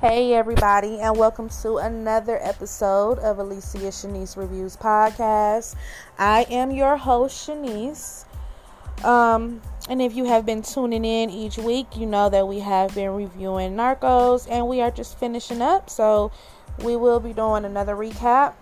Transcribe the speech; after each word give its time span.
Hey, 0.00 0.32
everybody, 0.32 0.98
and 0.98 1.14
welcome 1.14 1.50
to 1.60 1.76
another 1.76 2.38
episode 2.40 3.18
of 3.18 3.38
Alicia 3.38 3.76
Shanice 3.76 4.34
Reviews 4.34 4.74
Podcast. 4.74 5.74
I 6.18 6.46
am 6.48 6.70
your 6.70 6.96
host, 6.96 7.46
Shanice. 7.46 8.24
Um, 9.04 9.60
and 9.90 10.00
if 10.00 10.14
you 10.14 10.24
have 10.24 10.46
been 10.46 10.62
tuning 10.62 11.04
in 11.04 11.28
each 11.28 11.58
week, 11.58 11.98
you 11.98 12.06
know 12.06 12.30
that 12.30 12.48
we 12.48 12.60
have 12.60 12.94
been 12.94 13.10
reviewing 13.10 13.76
Narcos, 13.76 14.48
and 14.50 14.66
we 14.66 14.80
are 14.80 14.90
just 14.90 15.18
finishing 15.18 15.60
up. 15.60 15.90
So, 15.90 16.32
we 16.82 16.96
will 16.96 17.20
be 17.20 17.34
doing 17.34 17.66
another 17.66 17.94
recap. 17.94 18.54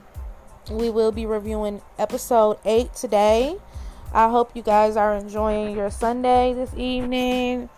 We 0.68 0.90
will 0.90 1.12
be 1.12 1.24
reviewing 1.24 1.82
episode 2.00 2.58
8 2.64 2.92
today. 2.94 3.58
I 4.12 4.28
hope 4.28 4.56
you 4.56 4.62
guys 4.62 4.96
are 4.96 5.14
enjoying 5.14 5.76
your 5.76 5.92
Sunday 5.92 6.52
this 6.52 6.74
evening. 6.74 7.68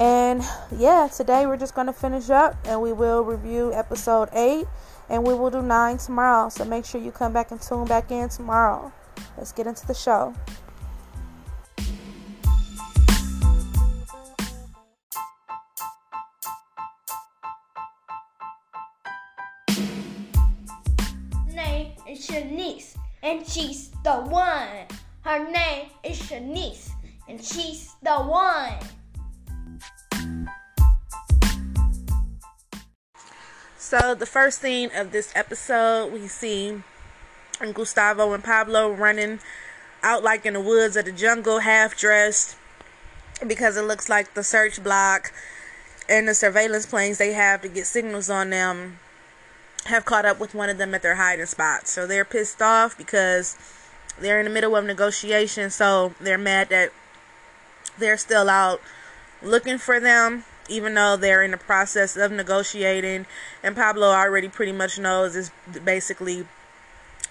And 0.00 0.42
yeah, 0.78 1.10
today 1.14 1.46
we're 1.46 1.58
just 1.58 1.74
going 1.74 1.86
to 1.86 1.92
finish 1.92 2.30
up 2.30 2.56
and 2.64 2.80
we 2.80 2.90
will 2.94 3.22
review 3.22 3.70
episode 3.74 4.30
8 4.32 4.64
and 5.10 5.26
we 5.26 5.34
will 5.34 5.50
do 5.50 5.60
9 5.60 5.98
tomorrow. 5.98 6.48
So 6.48 6.64
make 6.64 6.86
sure 6.86 7.02
you 7.02 7.12
come 7.12 7.34
back 7.34 7.50
and 7.50 7.60
tune 7.60 7.84
back 7.84 8.10
in 8.10 8.30
tomorrow. 8.30 8.90
Let's 9.36 9.52
get 9.52 9.66
into 9.66 9.86
the 9.86 9.92
show. 9.92 10.34
name 21.54 21.92
is 22.08 22.26
Shanice, 22.26 22.96
and 23.22 23.46
she's 23.46 23.90
the 24.02 24.14
one. 24.14 24.86
Her 25.20 25.50
name 25.50 25.90
is 26.02 26.18
Shanice, 26.22 26.88
and 27.28 27.44
she's 27.44 27.96
the 28.02 28.14
one. 28.14 28.78
So 33.90 34.14
the 34.14 34.24
first 34.24 34.60
scene 34.60 34.90
of 34.94 35.10
this 35.10 35.32
episode, 35.34 36.12
we 36.12 36.28
see 36.28 36.80
Gustavo 37.74 38.32
and 38.32 38.44
Pablo 38.44 38.88
running 38.92 39.40
out 40.04 40.22
like 40.22 40.46
in 40.46 40.54
the 40.54 40.60
woods 40.60 40.94
of 40.94 41.06
the 41.06 41.10
jungle, 41.10 41.58
half 41.58 41.98
dressed, 41.98 42.56
because 43.44 43.76
it 43.76 43.82
looks 43.82 44.08
like 44.08 44.34
the 44.34 44.44
search 44.44 44.80
block 44.80 45.32
and 46.08 46.28
the 46.28 46.34
surveillance 46.34 46.86
planes 46.86 47.18
they 47.18 47.32
have 47.32 47.62
to 47.62 47.68
get 47.68 47.84
signals 47.84 48.30
on 48.30 48.50
them 48.50 49.00
have 49.86 50.04
caught 50.04 50.24
up 50.24 50.38
with 50.38 50.54
one 50.54 50.70
of 50.70 50.78
them 50.78 50.94
at 50.94 51.02
their 51.02 51.16
hiding 51.16 51.46
spot. 51.46 51.88
So 51.88 52.06
they're 52.06 52.24
pissed 52.24 52.62
off 52.62 52.96
because 52.96 53.58
they're 54.20 54.38
in 54.38 54.46
the 54.46 54.52
middle 54.52 54.76
of 54.76 54.84
negotiations. 54.84 55.74
So 55.74 56.14
they're 56.20 56.38
mad 56.38 56.68
that 56.68 56.92
they're 57.98 58.16
still 58.16 58.48
out 58.48 58.80
looking 59.42 59.78
for 59.78 59.98
them 59.98 60.44
even 60.70 60.94
though 60.94 61.16
they're 61.16 61.42
in 61.42 61.50
the 61.50 61.56
process 61.56 62.16
of 62.16 62.32
negotiating. 62.32 63.26
And 63.62 63.76
Pablo 63.76 64.08
already 64.08 64.48
pretty 64.48 64.72
much 64.72 64.98
knows 64.98 65.36
is 65.36 65.50
basically 65.84 66.46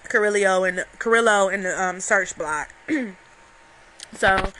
Carrillo 0.08 0.64
and 0.64 0.84
Carrillo 0.98 1.48
in 1.48 1.62
the 1.62 1.82
um, 1.82 2.00
search 2.00 2.36
block. 2.36 2.72
so 4.12 4.52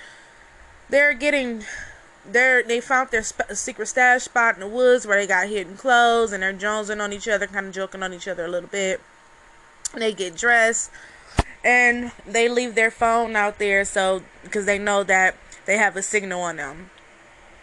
they're 0.88 1.14
getting 1.14 1.64
they're 2.30 2.62
they 2.62 2.80
found 2.80 3.10
their 3.10 3.22
sp- 3.24 3.52
secret 3.52 3.86
stash 3.86 4.22
spot 4.22 4.54
in 4.54 4.60
the 4.60 4.68
woods 4.68 5.06
where 5.06 5.20
they 5.20 5.26
got 5.26 5.48
hidden 5.48 5.76
clothes 5.76 6.32
and 6.32 6.42
they're 6.42 6.52
jonesing 6.52 7.02
on 7.02 7.12
each 7.12 7.28
other, 7.28 7.46
kind 7.46 7.66
of 7.66 7.72
joking 7.72 8.02
on 8.02 8.12
each 8.12 8.28
other 8.28 8.44
a 8.44 8.48
little 8.48 8.68
bit. 8.68 9.00
They 9.94 10.12
get 10.12 10.36
dressed 10.36 10.90
and 11.64 12.12
they 12.26 12.48
leave 12.48 12.74
their 12.74 12.90
phone 12.90 13.36
out 13.36 13.58
there 13.58 13.84
so 13.84 14.22
because 14.42 14.66
they 14.66 14.78
know 14.78 15.02
that 15.04 15.36
they 15.66 15.76
have 15.76 15.96
a 15.96 16.02
signal 16.02 16.40
on 16.40 16.56
them. 16.56 16.90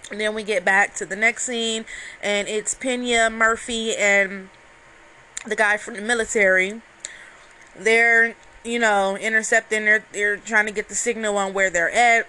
And 0.10 0.22
then 0.22 0.34
we 0.34 0.44
get 0.44 0.64
back 0.64 0.96
to 0.96 1.06
the 1.06 1.16
next 1.18 1.44
scene, 1.44 1.86
and 2.24 2.48
it's 2.48 2.74
Pena, 2.74 3.30
Murphy, 3.30 3.96
and 3.96 4.50
the 5.46 5.56
guy 5.56 5.78
from 5.78 5.96
the 5.96 6.02
military. 6.02 6.82
They're, 7.78 8.36
you 8.64 8.80
know, 8.80 9.18
intercepting. 9.18 9.86
They're 9.86 10.06
they're 10.14 10.38
trying 10.38 10.66
to 10.68 10.72
get 10.72 10.88
the 10.88 10.96
signal 10.96 11.38
on 11.38 11.54
where 11.54 11.70
they're 11.70 11.92
at. 11.92 12.28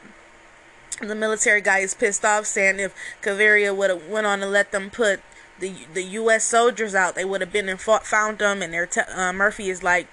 The 1.01 1.15
military 1.15 1.61
guy 1.61 1.79
is 1.79 1.95
pissed 1.95 2.25
off, 2.25 2.47
saying 2.47 2.81
if 2.81 2.95
Gaviria 3.23 3.77
would 3.77 3.91
have 3.91 4.09
went 4.09 4.27
on 4.27 4.41
to 4.41 4.47
let 4.47 4.73
them 4.73 4.91
put 4.91 5.21
the 5.61 5.75
the 5.95 6.03
U.S. 6.03 6.45
soldiers 6.45 6.95
out, 6.95 7.15
they 7.15 7.25
would 7.25 7.41
have 7.41 7.53
been 7.53 7.69
and 7.69 7.81
fought, 7.81 8.07
found 8.07 8.39
them. 8.39 8.63
And 8.63 8.73
their 8.73 8.89
uh, 9.15 9.33
Murphy 9.33 9.71
is 9.71 9.85
like, 9.85 10.09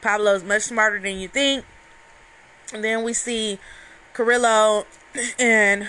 Pablo 0.00 0.34
is 0.34 0.44
much 0.44 0.62
smarter 0.62 1.00
than 1.00 1.18
you 1.18 1.26
think. 1.26 1.64
And 2.72 2.84
then 2.84 3.02
we 3.02 3.12
see 3.12 3.58
Carrillo 4.12 4.86
and 5.38 5.88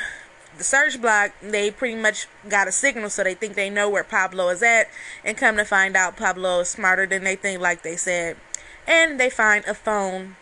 the 0.61 0.66
search 0.66 1.01
block, 1.01 1.31
they 1.41 1.72
pretty 1.72 1.99
much 1.99 2.27
got 2.47 2.67
a 2.67 2.72
signal, 2.72 3.09
so 3.09 3.23
they 3.23 3.33
think 3.33 3.55
they 3.55 3.67
know 3.67 3.89
where 3.89 4.03
Pablo 4.03 4.49
is 4.49 4.61
at. 4.61 4.89
And 5.25 5.35
come 5.35 5.57
to 5.57 5.66
find 5.66 5.97
out, 5.97 6.17
Pablo 6.17 6.59
is 6.59 6.69
smarter 6.69 7.07
than 7.07 7.23
they 7.23 7.35
think, 7.35 7.59
like 7.59 7.81
they 7.81 7.95
said. 7.95 8.38
And 8.85 9.19
they 9.19 9.31
find 9.31 9.66
a 9.66 9.73
phone 9.73 10.35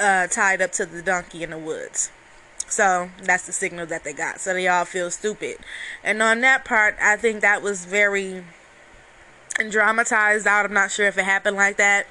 uh, 0.00 0.26
tied 0.28 0.62
up 0.62 0.72
to 0.72 0.86
the 0.86 1.02
donkey 1.02 1.42
in 1.42 1.50
the 1.50 1.58
woods. 1.58 2.10
So 2.66 3.10
that's 3.22 3.44
the 3.44 3.52
signal 3.52 3.84
that 3.86 4.04
they 4.04 4.14
got. 4.14 4.40
So 4.40 4.54
they 4.54 4.66
all 4.66 4.86
feel 4.86 5.10
stupid. 5.10 5.58
And 6.02 6.22
on 6.22 6.40
that 6.40 6.64
part, 6.64 6.96
I 6.98 7.16
think 7.16 7.42
that 7.42 7.60
was 7.60 7.84
very 7.84 8.42
dramatized 9.68 10.46
out. 10.46 10.64
I'm 10.64 10.72
not 10.72 10.92
sure 10.92 11.06
if 11.06 11.18
it 11.18 11.26
happened 11.26 11.56
like 11.56 11.76
that. 11.76 12.06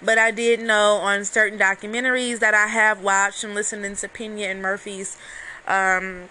But 0.00 0.18
I 0.18 0.30
did 0.30 0.60
know 0.60 0.96
on 0.96 1.24
certain 1.24 1.58
documentaries 1.58 2.38
that 2.38 2.54
I 2.54 2.68
have 2.68 3.02
watched 3.02 3.42
and 3.42 3.54
listening 3.54 3.96
to 3.96 4.08
Pena 4.08 4.42
and 4.42 4.62
Murphy's 4.62 5.16
um, 5.66 6.28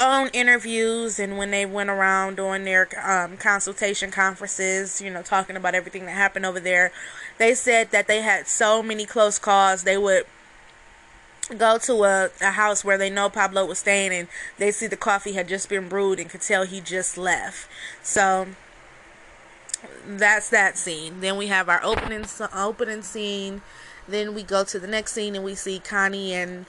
own 0.00 0.28
interviews 0.28 1.18
and 1.18 1.36
when 1.36 1.50
they 1.50 1.66
went 1.66 1.90
around 1.90 2.36
doing 2.36 2.64
their 2.64 2.88
um, 3.04 3.36
consultation 3.36 4.10
conferences, 4.10 5.00
you 5.00 5.10
know, 5.10 5.22
talking 5.22 5.56
about 5.56 5.74
everything 5.74 6.06
that 6.06 6.12
happened 6.12 6.46
over 6.46 6.60
there, 6.60 6.92
they 7.38 7.54
said 7.54 7.90
that 7.90 8.06
they 8.06 8.22
had 8.22 8.46
so 8.46 8.82
many 8.82 9.04
close 9.04 9.38
calls. 9.38 9.82
They 9.82 9.98
would 9.98 10.24
go 11.56 11.78
to 11.78 12.04
a, 12.04 12.30
a 12.40 12.50
house 12.52 12.84
where 12.84 12.98
they 12.98 13.10
know 13.10 13.28
Pablo 13.28 13.64
was 13.64 13.78
staying 13.78 14.12
and 14.12 14.28
they 14.58 14.70
see 14.70 14.86
the 14.86 14.96
coffee 14.96 15.32
had 15.32 15.48
just 15.48 15.68
been 15.68 15.88
brewed 15.88 16.20
and 16.20 16.28
could 16.30 16.42
tell 16.42 16.64
he 16.64 16.80
just 16.80 17.16
left. 17.16 17.68
So 18.02 18.48
that's 20.08 20.48
that 20.50 20.78
scene. 20.78 21.20
Then 21.20 21.36
we 21.36 21.48
have 21.48 21.68
our 21.68 21.82
opening 21.84 22.24
opening 22.54 23.02
scene. 23.02 23.60
Then 24.08 24.34
we 24.34 24.42
go 24.42 24.64
to 24.64 24.78
the 24.78 24.86
next 24.86 25.12
scene 25.12 25.36
and 25.36 25.44
we 25.44 25.54
see 25.54 25.78
Connie 25.78 26.32
and 26.32 26.64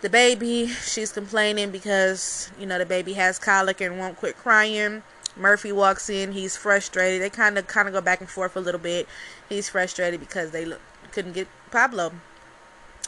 the 0.00 0.10
baby. 0.10 0.66
She's 0.66 1.12
complaining 1.12 1.70
because 1.70 2.50
you 2.58 2.66
know 2.66 2.78
the 2.78 2.86
baby 2.86 3.12
has 3.14 3.38
colic 3.38 3.80
and 3.80 3.98
won't 3.98 4.16
quit 4.16 4.36
crying. 4.36 5.02
Murphy 5.36 5.70
walks 5.70 6.10
in. 6.10 6.32
He's 6.32 6.56
frustrated. 6.56 7.22
They 7.22 7.30
kind 7.30 7.58
of 7.58 7.68
kind 7.68 7.86
of 7.86 7.94
go 7.94 8.00
back 8.00 8.20
and 8.20 8.28
forth 8.28 8.56
a 8.56 8.60
little 8.60 8.80
bit. 8.80 9.06
He's 9.48 9.68
frustrated 9.68 10.18
because 10.18 10.50
they 10.50 10.64
look, 10.64 10.80
couldn't 11.12 11.32
get 11.32 11.46
Pablo. 11.70 12.12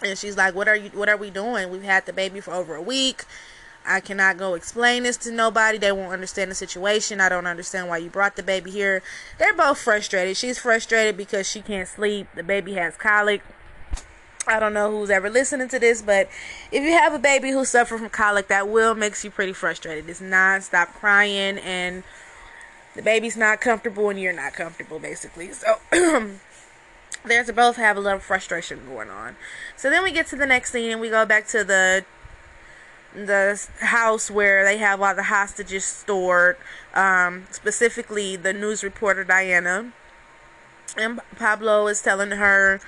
And 0.02 0.16
she's 0.16 0.36
like, 0.36 0.54
"What 0.54 0.68
are 0.68 0.76
you? 0.76 0.90
What 0.90 1.08
are 1.08 1.16
we 1.16 1.30
doing? 1.30 1.70
We've 1.70 1.82
had 1.82 2.06
the 2.06 2.12
baby 2.12 2.40
for 2.40 2.52
over 2.52 2.76
a 2.76 2.82
week. 2.82 3.24
I 3.86 4.00
cannot 4.00 4.36
go 4.36 4.54
explain 4.54 5.04
this 5.04 5.16
to 5.18 5.32
nobody. 5.32 5.78
They 5.78 5.92
won't 5.92 6.12
understand 6.12 6.50
the 6.50 6.54
situation. 6.54 7.20
I 7.20 7.28
don't 7.28 7.46
understand 7.46 7.88
why 7.88 7.98
you 7.98 8.10
brought 8.10 8.36
the 8.36 8.42
baby 8.42 8.70
here. 8.70 9.02
They're 9.38 9.54
both 9.54 9.78
frustrated. 9.78 10.36
She's 10.36 10.58
frustrated 10.58 11.16
because 11.16 11.48
she 11.48 11.60
can't 11.60 11.88
sleep. 11.88 12.28
The 12.34 12.42
baby 12.42 12.74
has 12.74 12.96
colic. 12.96 13.42
I 14.46 14.58
don't 14.58 14.74
know 14.74 14.90
who's 14.90 15.10
ever 15.10 15.30
listening 15.30 15.68
to 15.68 15.78
this, 15.78 16.02
but 16.02 16.28
if 16.72 16.82
you 16.82 16.92
have 16.92 17.14
a 17.14 17.18
baby 17.18 17.50
who 17.50 17.64
suffers 17.64 18.00
from 18.00 18.10
colic, 18.10 18.48
that 18.48 18.68
will 18.68 18.94
makes 18.94 19.24
you 19.24 19.30
pretty 19.30 19.52
frustrated. 19.52 20.08
It's 20.08 20.20
non-stop 20.20 20.94
crying 20.94 21.58
and 21.58 22.02
the 22.94 23.02
baby's 23.02 23.36
not 23.36 23.60
comfortable 23.60 24.08
and 24.10 24.18
you're 24.18 24.32
not 24.32 24.54
comfortable 24.54 24.98
basically. 24.98 25.52
So 25.52 25.76
there's 27.24 27.50
both 27.52 27.76
have 27.76 27.96
a 27.96 28.00
little 28.00 28.18
frustration 28.18 28.80
going 28.86 29.10
on. 29.10 29.36
So 29.76 29.90
then 29.90 30.02
we 30.02 30.10
get 30.10 30.26
to 30.28 30.36
the 30.36 30.46
next 30.46 30.72
scene 30.72 30.90
and 30.90 31.00
we 31.00 31.10
go 31.10 31.24
back 31.26 31.46
to 31.48 31.64
the 31.64 32.04
the 33.14 33.60
house 33.80 34.30
where 34.30 34.64
they 34.64 34.78
have 34.78 35.00
all 35.00 35.14
the 35.14 35.24
hostages 35.24 35.84
stored, 35.84 36.56
um, 36.94 37.46
specifically 37.50 38.36
the 38.36 38.52
news 38.52 38.82
reporter 38.82 39.24
Diana. 39.24 39.92
And 40.96 41.20
Pablo 41.36 41.86
is 41.86 42.02
telling 42.02 42.32
her, 42.32 42.80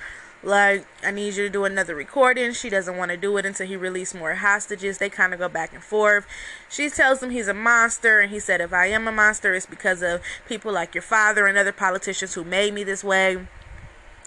like, 0.43 0.85
I 1.01 1.11
need 1.11 1.35
you 1.35 1.43
to 1.43 1.49
do 1.49 1.63
another 1.63 1.95
recording. 1.95 2.51
She 2.51 2.69
doesn't 2.69 2.97
want 2.97 3.11
to 3.11 3.17
do 3.17 3.37
it 3.37 3.45
until 3.45 3.65
he 3.65 3.77
releases 3.77 4.19
more 4.19 4.35
hostages. 4.35 4.97
They 4.97 5.09
kind 5.09 5.33
of 5.33 5.39
go 5.39 5.47
back 5.47 5.73
and 5.73 5.81
forth. 5.81 6.25
She 6.69 6.89
tells 6.89 7.23
him 7.23 7.29
he's 7.29 7.47
a 7.47 7.53
monster, 7.53 8.19
and 8.19 8.29
he 8.29 8.39
said, 8.39 8.59
If 8.59 8.73
I 8.73 8.87
am 8.87 9.07
a 9.07 9.11
monster, 9.11 9.53
it's 9.53 9.65
because 9.65 10.01
of 10.01 10.21
people 10.45 10.73
like 10.73 10.93
your 10.93 11.01
father 11.01 11.47
and 11.47 11.57
other 11.57 11.71
politicians 11.71 12.33
who 12.33 12.43
made 12.43 12.73
me 12.73 12.83
this 12.83 13.05
way. 13.05 13.47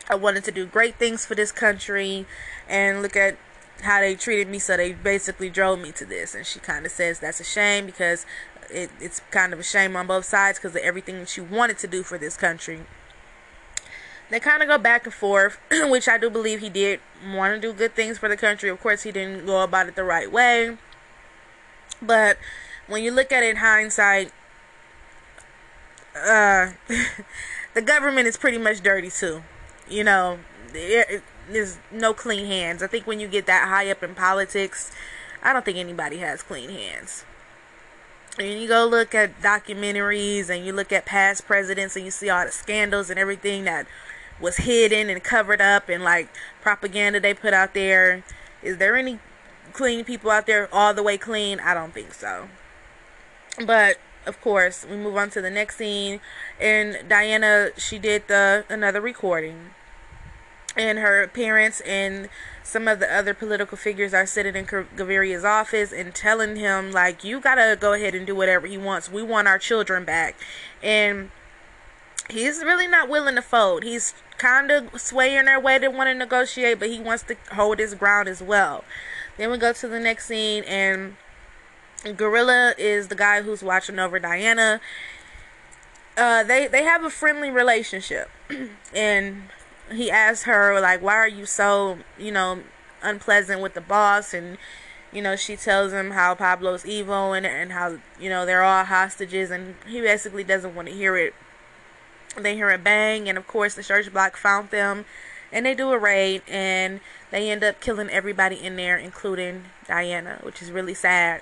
I 0.08 0.14
wanted 0.14 0.44
to 0.44 0.52
do 0.52 0.64
great 0.64 0.98
things 0.98 1.26
for 1.26 1.34
this 1.34 1.52
country, 1.52 2.24
and 2.66 3.02
look 3.02 3.16
at 3.16 3.36
how 3.82 4.00
they 4.00 4.14
treated 4.14 4.48
me, 4.48 4.58
so 4.58 4.76
they 4.76 4.92
basically 4.92 5.50
drove 5.50 5.80
me 5.80 5.92
to 5.92 6.04
this. 6.04 6.34
And 6.34 6.46
she 6.46 6.58
kind 6.60 6.86
of 6.86 6.92
says 6.92 7.18
that's 7.18 7.40
a 7.40 7.44
shame 7.44 7.86
because 7.86 8.26
it, 8.70 8.90
it's 9.00 9.20
kind 9.30 9.52
of 9.52 9.60
a 9.60 9.62
shame 9.62 9.96
on 9.96 10.06
both 10.06 10.24
sides 10.24 10.58
because 10.58 10.74
of 10.74 10.82
everything 10.82 11.20
that 11.20 11.36
you 11.36 11.44
wanted 11.44 11.78
to 11.78 11.86
do 11.86 12.02
for 12.02 12.18
this 12.18 12.36
country. 12.36 12.80
They 14.28 14.40
kind 14.40 14.62
of 14.62 14.68
go 14.68 14.76
back 14.78 15.04
and 15.04 15.14
forth, 15.14 15.58
which 15.70 16.08
I 16.08 16.18
do 16.18 16.30
believe 16.30 16.60
he 16.60 16.68
did 16.68 17.00
want 17.32 17.54
to 17.54 17.60
do 17.60 17.72
good 17.72 17.94
things 17.94 18.18
for 18.18 18.28
the 18.28 18.36
country. 18.36 18.68
Of 18.68 18.80
course, 18.80 19.04
he 19.04 19.12
didn't 19.12 19.46
go 19.46 19.62
about 19.62 19.88
it 19.88 19.94
the 19.94 20.04
right 20.04 20.30
way. 20.30 20.76
But 22.02 22.38
when 22.88 23.04
you 23.04 23.12
look 23.12 23.30
at 23.30 23.42
it 23.42 23.50
in 23.50 23.56
hindsight, 23.56 24.32
uh, 26.16 26.72
the 27.74 27.82
government 27.82 28.26
is 28.26 28.36
pretty 28.36 28.58
much 28.58 28.80
dirty 28.80 29.10
too. 29.10 29.42
You 29.88 30.02
know, 30.02 30.40
it, 30.74 31.22
there's 31.50 31.78
no 31.90 32.12
clean 32.12 32.46
hands. 32.46 32.82
I 32.82 32.86
think 32.86 33.06
when 33.06 33.20
you 33.20 33.28
get 33.28 33.46
that 33.46 33.68
high 33.68 33.90
up 33.90 34.02
in 34.02 34.14
politics, 34.14 34.92
I 35.42 35.52
don't 35.52 35.64
think 35.64 35.78
anybody 35.78 36.18
has 36.18 36.42
clean 36.42 36.70
hands. 36.70 37.24
And 38.38 38.60
you 38.60 38.68
go 38.68 38.86
look 38.86 39.14
at 39.14 39.40
documentaries 39.40 40.50
and 40.50 40.66
you 40.66 40.72
look 40.72 40.92
at 40.92 41.06
past 41.06 41.46
presidents 41.46 41.96
and 41.96 42.04
you 42.04 42.10
see 42.10 42.28
all 42.28 42.44
the 42.44 42.52
scandals 42.52 43.08
and 43.08 43.18
everything 43.18 43.64
that 43.64 43.86
was 44.40 44.58
hidden 44.58 45.08
and 45.08 45.22
covered 45.24 45.60
up 45.60 45.88
and 45.88 46.04
like 46.04 46.28
propaganda 46.60 47.18
they 47.18 47.32
put 47.32 47.54
out 47.54 47.72
there. 47.72 48.22
Is 48.62 48.76
there 48.76 48.96
any 48.96 49.20
clean 49.72 50.04
people 50.04 50.30
out 50.30 50.46
there 50.46 50.68
all 50.74 50.92
the 50.92 51.02
way 51.02 51.16
clean? 51.16 51.60
I 51.60 51.72
don't 51.72 51.94
think 51.94 52.12
so. 52.12 52.48
But 53.64 53.96
of 54.26 54.40
course, 54.42 54.84
we 54.88 54.96
move 54.96 55.16
on 55.16 55.30
to 55.30 55.40
the 55.40 55.50
next 55.50 55.76
scene 55.76 56.20
and 56.60 57.08
Diana 57.08 57.70
she 57.78 57.98
did 57.98 58.28
the 58.28 58.66
another 58.68 59.00
recording. 59.00 59.70
And 60.76 60.98
her 60.98 61.26
parents 61.28 61.80
and 61.80 62.28
some 62.62 62.86
of 62.88 62.98
the 62.98 63.12
other 63.12 63.32
political 63.32 63.78
figures 63.78 64.12
are 64.12 64.26
sitting 64.26 64.56
in 64.56 64.66
Gaviria's 64.66 65.44
office 65.44 65.92
and 65.92 66.14
telling 66.14 66.56
him 66.56 66.92
like 66.92 67.24
you 67.24 67.40
gotta 67.40 67.76
go 67.80 67.92
ahead 67.94 68.14
and 68.14 68.26
do 68.26 68.34
whatever 68.34 68.66
he 68.66 68.76
wants. 68.76 69.10
We 69.10 69.22
want 69.22 69.48
our 69.48 69.58
children 69.58 70.04
back. 70.04 70.36
And 70.82 71.30
he's 72.28 72.62
really 72.62 72.86
not 72.86 73.08
willing 73.08 73.36
to 73.36 73.42
fold. 73.42 73.84
He's 73.84 74.14
kind 74.38 74.70
of 74.70 75.00
swaying 75.00 75.46
their 75.46 75.60
way 75.60 75.78
to 75.78 75.88
want 75.88 76.08
to 76.08 76.14
negotiate, 76.14 76.78
but 76.78 76.90
he 76.90 77.00
wants 77.00 77.22
to 77.24 77.36
hold 77.52 77.78
his 77.78 77.94
ground 77.94 78.28
as 78.28 78.42
well. 78.42 78.84
Then 79.36 79.50
we 79.50 79.58
go 79.58 79.72
to 79.72 79.88
the 79.88 80.00
next 80.00 80.26
scene, 80.26 80.64
and 80.64 81.16
Gorilla 82.16 82.74
is 82.78 83.08
the 83.08 83.14
guy 83.14 83.42
who's 83.42 83.62
watching 83.62 83.98
over 83.98 84.18
Diana. 84.18 84.80
Uh, 86.16 86.42
they 86.42 86.66
they 86.66 86.84
have 86.84 87.04
a 87.04 87.10
friendly 87.10 87.50
relationship, 87.50 88.30
and 88.94 89.42
he 89.92 90.10
asks 90.10 90.44
her 90.44 90.80
like, 90.80 91.02
"Why 91.02 91.14
are 91.14 91.28
you 91.28 91.46
so 91.46 91.98
you 92.18 92.32
know 92.32 92.60
unpleasant 93.02 93.60
with 93.60 93.74
the 93.74 93.80
boss?" 93.80 94.34
and 94.34 94.58
you 95.12 95.22
know 95.22 95.36
she 95.36 95.56
tells 95.56 95.92
him 95.92 96.12
how 96.12 96.34
Pablo's 96.34 96.84
evil 96.84 97.32
and 97.32 97.46
and 97.46 97.72
how 97.72 97.98
you 98.20 98.28
know 98.28 98.46
they're 98.46 98.62
all 98.62 98.84
hostages, 98.84 99.50
and 99.50 99.76
he 99.86 100.00
basically 100.00 100.44
doesn't 100.44 100.74
want 100.74 100.88
to 100.88 100.94
hear 100.94 101.16
it 101.16 101.34
they 102.42 102.54
hear 102.54 102.70
a 102.70 102.78
bang, 102.78 103.28
and 103.28 103.38
of 103.38 103.46
course, 103.46 103.74
the 103.74 103.82
search 103.82 104.12
block 104.12 104.36
found 104.36 104.70
them, 104.70 105.04
and 105.52 105.66
they 105.66 105.74
do 105.74 105.90
a 105.90 105.98
raid, 105.98 106.42
and 106.48 107.00
they 107.30 107.50
end 107.50 107.64
up 107.64 107.80
killing 107.80 108.10
everybody 108.10 108.56
in 108.56 108.76
there, 108.76 108.96
including 108.96 109.64
Diana, 109.86 110.40
which 110.42 110.62
is 110.62 110.70
really 110.70 110.94
sad. 110.94 111.40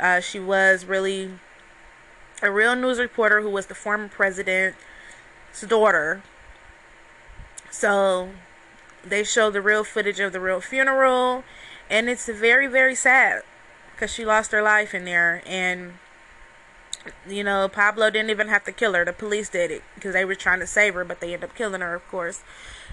Uh, 0.00 0.20
she 0.20 0.40
was 0.40 0.84
really 0.84 1.32
a 2.42 2.50
real 2.50 2.74
news 2.74 2.98
reporter 2.98 3.40
who 3.40 3.50
was 3.50 3.66
the 3.66 3.74
former 3.74 4.08
president's 4.08 4.76
daughter. 5.68 6.22
So 7.72 8.28
they 9.02 9.24
show 9.24 9.50
the 9.50 9.62
real 9.62 9.82
footage 9.82 10.20
of 10.20 10.32
the 10.32 10.40
real 10.40 10.60
funeral, 10.60 11.42
and 11.90 12.08
it's 12.08 12.28
very, 12.28 12.66
very 12.66 12.94
sad 12.94 13.42
because 13.92 14.12
she 14.12 14.24
lost 14.24 14.52
her 14.52 14.62
life 14.62 14.94
in 14.94 15.06
there, 15.06 15.42
and 15.46 15.94
you 17.26 17.42
know, 17.42 17.68
Pablo 17.68 18.10
didn't 18.10 18.30
even 18.30 18.48
have 18.48 18.62
to 18.64 18.72
kill 18.72 18.92
her. 18.92 19.04
The 19.04 19.12
police 19.12 19.48
did 19.48 19.70
it 19.70 19.82
because 19.94 20.12
they 20.12 20.24
were 20.24 20.34
trying 20.34 20.60
to 20.60 20.66
save 20.66 20.94
her, 20.94 21.04
but 21.04 21.20
they 21.20 21.32
ended 21.32 21.50
up 21.50 21.56
killing 21.56 21.80
her, 21.80 21.94
of 21.94 22.06
course. 22.08 22.42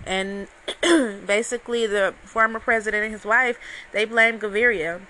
And 0.06 0.48
basically, 0.82 1.86
the 1.86 2.16
former 2.24 2.60
president 2.60 3.04
and 3.04 3.14
his 3.14 3.26
wife 3.26 3.60
they 3.92 4.06
blame 4.06 4.40
Gaviria. 4.40 5.02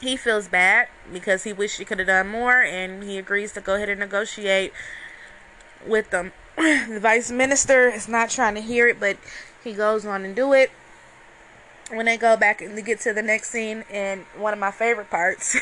He 0.00 0.16
feels 0.16 0.48
bad 0.48 0.88
because 1.12 1.42
he 1.42 1.52
wished 1.52 1.78
he 1.78 1.84
could 1.84 1.98
have 1.98 2.06
done 2.06 2.28
more, 2.28 2.62
and 2.62 3.02
he 3.02 3.18
agrees 3.18 3.52
to 3.54 3.60
go 3.60 3.74
ahead 3.74 3.88
and 3.88 3.98
negotiate 4.00 4.72
with 5.84 6.10
them. 6.10 6.32
the 6.88 7.00
vice 7.00 7.30
minister 7.30 7.88
is 7.88 8.06
not 8.06 8.28
trying 8.28 8.54
to 8.54 8.60
hear 8.60 8.86
it, 8.86 9.00
but 9.00 9.16
he 9.64 9.72
goes 9.72 10.04
on 10.04 10.26
and 10.26 10.36
do 10.36 10.52
it. 10.52 10.70
When 11.90 12.04
they 12.04 12.18
go 12.18 12.36
back 12.36 12.60
and 12.60 12.84
get 12.84 13.00
to 13.00 13.14
the 13.14 13.22
next 13.22 13.48
scene, 13.48 13.84
and 13.90 14.24
one 14.36 14.52
of 14.52 14.58
my 14.58 14.70
favorite 14.70 15.08
parts, 15.08 15.58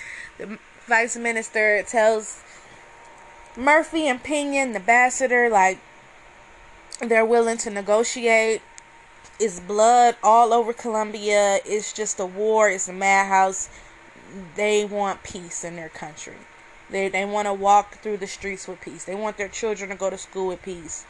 the 0.38 0.58
vice 0.86 1.18
minister 1.18 1.82
tells 1.82 2.42
Murphy 3.56 4.08
and 4.08 4.22
Pinion, 4.22 4.72
the 4.72 4.78
ambassador, 4.78 5.50
like 5.50 5.80
they're 7.00 7.26
willing 7.26 7.58
to 7.58 7.70
negotiate. 7.70 8.62
It's 9.38 9.60
blood 9.60 10.16
all 10.22 10.54
over 10.54 10.72
Colombia. 10.72 11.58
It's 11.66 11.92
just 11.92 12.18
a 12.18 12.26
war. 12.26 12.70
It's 12.70 12.88
a 12.88 12.92
madhouse. 12.94 13.68
They 14.56 14.86
want 14.86 15.22
peace 15.22 15.62
in 15.62 15.76
their 15.76 15.90
country. 15.90 16.36
They 16.90 17.08
they 17.08 17.24
want 17.24 17.46
to 17.46 17.52
walk 17.52 17.98
through 17.98 18.18
the 18.18 18.26
streets 18.26 18.66
with 18.66 18.80
peace. 18.80 19.04
They 19.04 19.14
want 19.14 19.36
their 19.36 19.48
children 19.48 19.90
to 19.90 19.96
go 19.96 20.10
to 20.10 20.18
school 20.18 20.48
with 20.48 20.62
peace. 20.62 21.04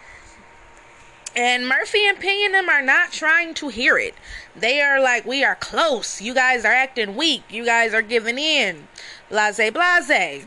And 1.36 1.68
Murphy 1.68 2.08
and 2.08 2.18
Pinion 2.18 2.52
them 2.52 2.68
are 2.68 2.82
not 2.82 3.12
trying 3.12 3.54
to 3.54 3.68
hear 3.68 3.96
it. 3.98 4.14
They 4.56 4.80
are 4.80 5.00
like, 5.00 5.24
we 5.24 5.44
are 5.44 5.54
close. 5.54 6.20
You 6.20 6.34
guys 6.34 6.64
are 6.64 6.72
acting 6.72 7.14
weak. 7.14 7.44
You 7.50 7.64
guys 7.64 7.94
are 7.94 8.02
giving 8.02 8.38
in. 8.38 8.88
Blase, 9.30 9.70
blase. 9.70 10.46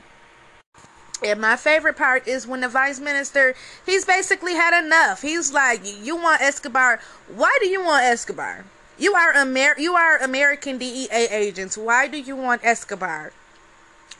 And 1.23 1.39
my 1.39 1.55
favorite 1.55 1.95
part 1.95 2.27
is 2.27 2.47
when 2.47 2.61
the 2.61 2.67
vice 2.67 2.99
minister, 2.99 3.53
he's 3.85 4.05
basically 4.05 4.55
had 4.55 4.83
enough. 4.83 5.21
He's 5.21 5.53
like, 5.53 5.81
you 6.03 6.15
want 6.15 6.41
Escobar. 6.41 6.99
Why 7.33 7.55
do 7.61 7.67
you 7.67 7.83
want 7.83 8.03
Escobar? 8.03 8.65
You 8.97 9.13
are 9.13 9.33
Amer- 9.35 9.79
you 9.79 9.93
are 9.93 10.17
American 10.17 10.77
DEA 10.77 11.27
agents. 11.31 11.77
Why 11.77 12.07
do 12.07 12.17
you 12.17 12.35
want 12.35 12.63
Escobar? 12.63 13.33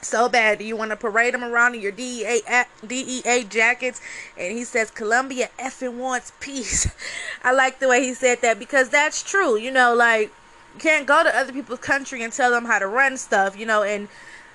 So 0.04 0.30
bad. 0.30 0.60
Do 0.60 0.66
you 0.66 0.76
want 0.76 0.92
to 0.92 0.98
parade 0.98 1.34
him 1.34 1.44
around 1.44 1.76
in 1.76 1.82
your 1.82 1.92
DEA 1.92 2.42
DEA 2.86 3.44
jackets? 3.44 4.02
And 4.38 4.58
he 4.58 4.64
says 4.64 4.92
Colombia 4.92 5.50
effing 5.60 5.98
wants 5.98 6.32
peace. 6.40 6.92
I 7.44 7.52
like 7.52 7.80
the 7.80 7.88
way 7.88 8.04
he 8.04 8.14
said 8.14 8.42
that 8.42 8.60
because 8.60 8.90
that's 8.90 9.24
true. 9.24 9.58
You 9.58 9.72
know, 9.72 9.94
like 9.94 10.32
you 10.74 10.80
can't 10.80 11.06
go 11.06 11.24
to 11.24 11.36
other 11.36 11.54
people's 11.54 11.80
country 11.80 12.24
and 12.24 12.34
tell 12.34 12.52
them 12.52 12.66
how 12.66 12.80
to 12.80 12.88
run 12.88 13.18
stuff. 13.18 13.58
You 13.58 13.66
know, 13.66 13.84
and 13.84 14.08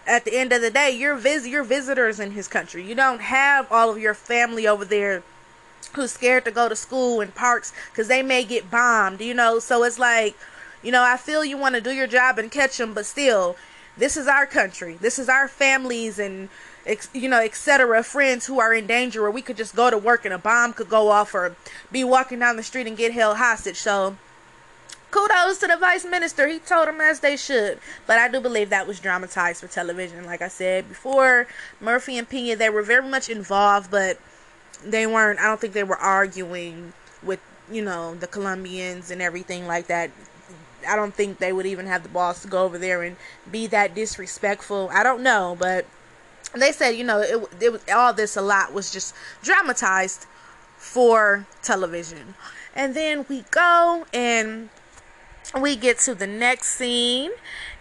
at 0.07 0.25
the 0.25 0.37
end 0.37 0.53
of 0.53 0.61
the 0.61 0.71
day, 0.71 0.91
you're 0.91 1.17
vis- 1.17 1.47
you're 1.47 1.65
visitors 1.65 2.21
in 2.21 2.33
his 2.33 2.49
country. 2.49 2.85
You 2.85 2.95
don't 2.95 3.21
have 3.21 3.71
all 3.71 3.91
of 3.91 3.99
your 3.99 4.15
family 4.15 4.67
over 4.67 4.85
there 4.85 5.23
who's 5.93 6.13
scared 6.13 6.45
to 6.45 6.51
go 6.51 6.69
to 6.69 6.77
school 6.77 7.21
and 7.21 7.35
parks 7.35 7.73
because 7.91 8.09
they 8.09 8.23
may 8.23 8.45
get 8.45 8.71
bombed. 8.71 9.21
You 9.21 9.35
know, 9.35 9.59
so 9.59 9.83
it's 9.85 9.99
like, 9.99 10.37
you 10.83 10.93
know, 10.93 11.03
I 11.03 11.17
feel 11.17 11.45
you 11.45 11.57
want 11.57 11.75
to 11.75 11.81
do 11.81 11.93
your 11.93 12.07
job 12.07 12.39
and 12.39 12.51
catch 12.51 12.79
them, 12.79 12.95
but 12.95 13.07
still 13.07 13.57
this 13.97 14.17
is 14.17 14.27
our 14.27 14.47
country. 14.47 14.99
This 15.01 15.19
is 15.19 15.29
our 15.29 15.49
families 15.49 16.19
and 16.19 16.49
you 17.13 17.29
know, 17.29 17.41
etc. 17.41 18.03
Friends 18.05 18.47
who 18.47 18.61
are 18.61 18.73
in 18.73 18.87
danger, 18.87 19.25
or 19.25 19.31
we 19.31 19.43
could 19.43 19.57
just 19.57 19.75
go 19.75 19.91
to 19.91 19.99
work 19.99 20.25
and 20.25 20.33
a 20.33 20.39
bomb 20.39 20.73
could 20.73 20.89
go 20.89 21.09
off, 21.09 21.35
or 21.35 21.57
be 21.91 22.05
walking 22.05 22.39
down 22.39 22.57
the 22.57 22.63
street 22.63 22.87
and 22.87 22.97
get 22.97 23.13
held 23.13 23.39
hostage. 23.39 23.77
So, 23.77 24.17
kudos 25.11 25.59
to 25.59 25.67
the 25.67 25.77
vice 25.77 26.05
minister. 26.05 26.47
He 26.47 26.59
told 26.59 26.89
them 26.89 27.01
as 27.01 27.21
they 27.21 27.37
should. 27.37 27.81
But 28.07 28.19
I 28.19 28.29
do 28.29 28.41
believe 28.41 28.71
that 28.71 28.87
was 28.87 29.01
dramatized 29.01 29.61
for 29.61 29.67
television. 29.67 30.25
Like 30.27 30.43
I 30.43 30.49
said 30.49 30.89
before, 30.89 31.49
Murphy 31.81 32.19
and 32.19 32.29
Pena 32.29 32.57
they 32.57 32.71
were 32.71 32.83
very 32.83 33.09
much 33.09 33.29
involved, 33.29 33.91
but 33.91 34.19
they 34.85 35.07
weren't. 35.07 35.41
I 35.41 35.45
don't 35.45 35.61
think 35.61 35.73
they 35.73 35.85
were 35.85 35.97
arguing 35.97 36.93
with 37.23 37.41
you 37.71 37.83
know 37.83 38.15
the 38.15 38.29
Colombians 38.29 39.11
and 39.11 39.21
everything 39.21 39.67
like 39.67 39.89
that. 39.89 40.11
I 40.87 40.97
don't 40.97 41.15
think 41.15 41.39
they 41.39 41.53
would 41.53 41.67
even 41.67 41.87
have 41.87 42.03
the 42.03 42.09
balls 42.09 42.43
to 42.43 42.49
go 42.49 42.65
over 42.65 42.79
there 42.79 43.03
and 43.03 43.17
be 43.51 43.67
that 43.69 43.95
disrespectful. 43.95 44.91
I 44.93 45.03
don't 45.03 45.23
know, 45.23 45.57
but 45.59 45.87
they 46.55 46.73
said 46.73 46.91
you 46.91 47.05
know 47.05 47.21
it, 47.21 47.49
it 47.61 47.73
was 47.73 47.83
all 47.93 48.13
this 48.13 48.37
a 48.37 48.43
lot 48.43 48.73
was 48.73 48.93
just 48.93 49.15
dramatized 49.43 50.27
for 50.77 51.47
television. 51.63 52.35
And 52.75 52.95
then 52.95 53.25
we 53.29 53.43
go 53.51 54.07
and 54.13 54.69
we 55.59 55.77
get 55.77 55.99
to 56.01 56.15
the 56.15 56.27
next 56.27 56.77
scene 56.77 57.31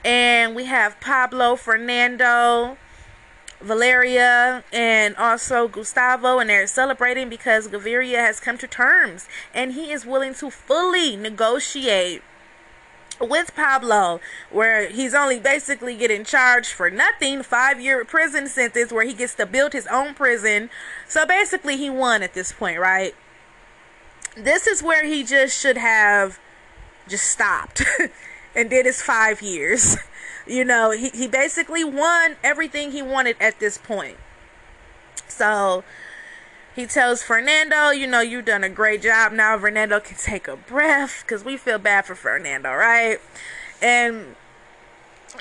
and 0.03 0.55
we 0.55 0.65
have 0.65 0.99
Pablo 1.01 1.55
Fernando 1.55 2.77
Valeria 3.61 4.63
and 4.71 5.15
also 5.15 5.67
Gustavo, 5.67 6.39
and 6.39 6.49
they're 6.49 6.67
celebrating 6.67 7.29
because 7.29 7.67
Gaviria 7.67 8.17
has 8.17 8.39
come 8.39 8.57
to 8.57 8.67
terms 8.67 9.27
and 9.53 9.73
he 9.73 9.91
is 9.91 10.05
willing 10.05 10.33
to 10.35 10.49
fully 10.49 11.15
negotiate 11.15 12.21
with 13.19 13.55
Pablo, 13.55 14.19
where 14.51 14.89
he's 14.89 15.13
only 15.13 15.39
basically 15.39 15.95
getting 15.95 16.23
charged 16.23 16.71
for 16.71 16.89
nothing, 16.89 17.43
five 17.43 17.79
year 17.79 18.03
prison 18.05 18.47
sentence 18.47 18.91
where 18.91 19.05
he 19.05 19.13
gets 19.13 19.35
to 19.35 19.45
build 19.45 19.73
his 19.73 19.87
own 19.87 20.13
prison. 20.13 20.69
So 21.07 21.25
basically, 21.25 21.77
he 21.77 21.89
won 21.89 22.23
at 22.23 22.33
this 22.33 22.51
point, 22.51 22.79
right? 22.79 23.15
This 24.35 24.67
is 24.67 24.83
where 24.83 25.05
he 25.05 25.23
just 25.23 25.59
should 25.59 25.77
have 25.77 26.39
just 27.07 27.25
stopped 27.25 27.83
and 28.55 28.69
did 28.69 28.85
his 28.85 29.01
five 29.01 29.41
years. 29.41 29.97
You 30.47 30.63
know, 30.63 30.91
he, 30.91 31.09
he 31.09 31.27
basically 31.27 31.83
won 31.83 32.35
everything 32.43 32.91
he 32.91 33.01
wanted 33.01 33.35
at 33.39 33.59
this 33.59 33.79
point. 33.79 34.17
So 35.27 35.83
he 36.75 36.85
tells 36.85 37.23
Fernando, 37.23 37.89
you 37.89 38.05
know, 38.05 38.19
you've 38.19 38.45
done 38.45 38.63
a 38.63 38.69
great 38.69 39.01
job. 39.01 39.31
Now 39.31 39.57
Fernando 39.57 39.99
can 39.99 40.17
take 40.17 40.47
a 40.47 40.57
breath 40.57 41.23
because 41.25 41.43
we 41.43 41.55
feel 41.55 41.79
bad 41.79 42.05
for 42.05 42.15
Fernando, 42.15 42.73
right? 42.73 43.19
And 43.81 44.35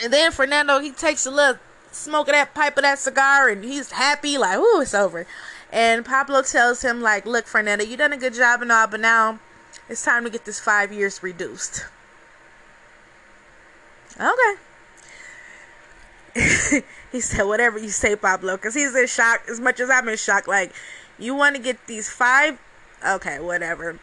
and 0.03 0.12
then 0.12 0.31
Fernando 0.33 0.79
he 0.79 0.93
takes 0.93 1.26
a 1.26 1.31
little 1.31 1.59
smoke 1.91 2.29
of 2.29 2.35
that 2.35 2.55
pipe 2.55 2.76
of 2.76 2.83
that 2.83 2.99
cigar 2.99 3.49
and 3.49 3.64
he's 3.64 3.91
happy, 3.91 4.38
like, 4.38 4.59
ooh, 4.59 4.81
it's 4.81 4.95
over. 4.95 5.26
And 5.73 6.05
Pablo 6.05 6.43
tells 6.43 6.83
him, 6.83 7.00
like, 7.03 7.26
look, 7.26 7.47
Fernando, 7.47 7.85
you 7.85 7.97
done 7.97 8.12
a 8.12 8.17
good 8.17 8.35
job 8.35 8.62
and 8.62 8.71
all, 8.71 8.87
but 8.87 9.00
now 9.00 9.41
it's 9.88 10.05
time 10.05 10.23
to 10.25 10.31
get 10.31 10.45
this 10.45 10.61
five 10.61 10.93
years 10.93 11.21
reduced. 11.23 11.85
Okay. 14.21 14.55
he 17.12 17.21
said, 17.21 17.45
whatever 17.45 17.79
you 17.79 17.88
say, 17.88 18.14
Pablo, 18.14 18.57
because 18.57 18.75
he's 18.75 18.95
in 18.95 19.07
shock 19.09 19.43
as 19.50 19.59
much 19.59 19.81
as 19.81 19.91
I'm 19.91 20.09
in 20.09 20.17
shock. 20.17 20.47
Like, 20.47 20.73
you 21.18 21.35
want 21.35 21.56
to 21.56 21.62
get 21.62 21.87
these 21.87 22.09
five? 22.11 22.59
Okay, 23.06 23.38
whatever. 23.38 23.99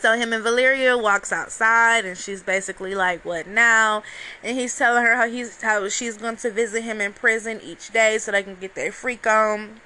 So 0.00 0.16
him 0.16 0.32
and 0.32 0.44
Valeria 0.44 0.96
walks 0.96 1.32
outside, 1.32 2.04
and 2.04 2.16
she's 2.16 2.42
basically 2.42 2.94
like, 2.94 3.24
"What 3.24 3.48
now?" 3.48 4.04
And 4.44 4.56
he's 4.56 4.76
telling 4.76 5.04
her 5.04 5.16
how 5.16 5.28
he's 5.28 5.60
how 5.60 5.88
she's 5.88 6.16
going 6.16 6.36
to 6.36 6.50
visit 6.50 6.82
him 6.82 7.00
in 7.00 7.12
prison 7.12 7.60
each 7.62 7.90
day 7.90 8.18
so 8.18 8.30
they 8.30 8.44
can 8.44 8.54
get 8.54 8.76
their 8.76 8.92
freak 8.92 9.26
on. 9.26 9.80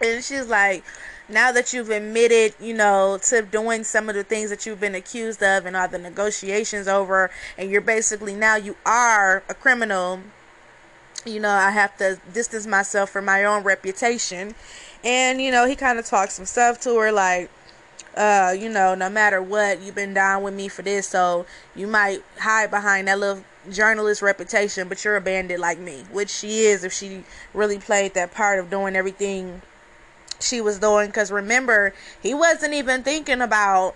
And 0.00 0.24
she's 0.24 0.46
like, 0.46 0.84
"Now 1.28 1.52
that 1.52 1.74
you've 1.74 1.90
admitted, 1.90 2.54
you 2.58 2.72
know, 2.72 3.18
to 3.24 3.42
doing 3.42 3.84
some 3.84 4.08
of 4.08 4.14
the 4.14 4.24
things 4.24 4.48
that 4.48 4.64
you've 4.64 4.80
been 4.80 4.94
accused 4.94 5.42
of, 5.42 5.66
and 5.66 5.76
all 5.76 5.88
the 5.88 5.98
negotiations 5.98 6.88
over, 6.88 7.30
and 7.58 7.70
you're 7.70 7.82
basically 7.82 8.34
now 8.34 8.56
you 8.56 8.76
are 8.86 9.42
a 9.50 9.54
criminal." 9.54 10.20
You 11.26 11.40
know, 11.40 11.50
I 11.50 11.70
have 11.70 11.96
to 11.98 12.20
distance 12.32 12.66
myself 12.66 13.10
from 13.10 13.24
my 13.24 13.44
own 13.44 13.64
reputation. 13.64 14.54
And, 15.06 15.40
you 15.40 15.52
know, 15.52 15.68
he 15.68 15.76
kind 15.76 16.00
of 16.00 16.04
talks 16.04 16.34
some 16.34 16.46
stuff 16.46 16.80
to 16.80 16.98
her 16.98 17.12
like, 17.12 17.48
uh, 18.16 18.52
you 18.58 18.68
know, 18.68 18.96
no 18.96 19.08
matter 19.08 19.40
what, 19.40 19.80
you've 19.80 19.94
been 19.94 20.12
down 20.12 20.42
with 20.42 20.52
me 20.52 20.66
for 20.66 20.82
this, 20.82 21.06
so 21.06 21.46
you 21.76 21.86
might 21.86 22.24
hide 22.40 22.72
behind 22.72 23.06
that 23.06 23.20
little 23.20 23.44
journalist 23.70 24.20
reputation, 24.20 24.88
but 24.88 25.04
you're 25.04 25.14
a 25.14 25.20
bandit 25.20 25.60
like 25.60 25.78
me, 25.78 26.04
which 26.10 26.28
she 26.28 26.62
is 26.62 26.82
if 26.82 26.92
she 26.92 27.22
really 27.54 27.78
played 27.78 28.14
that 28.14 28.34
part 28.34 28.58
of 28.58 28.68
doing 28.68 28.96
everything 28.96 29.62
she 30.40 30.60
was 30.60 30.80
doing. 30.80 31.06
Because 31.06 31.30
remember, 31.30 31.94
he 32.20 32.34
wasn't 32.34 32.74
even 32.74 33.04
thinking 33.04 33.40
about 33.40 33.94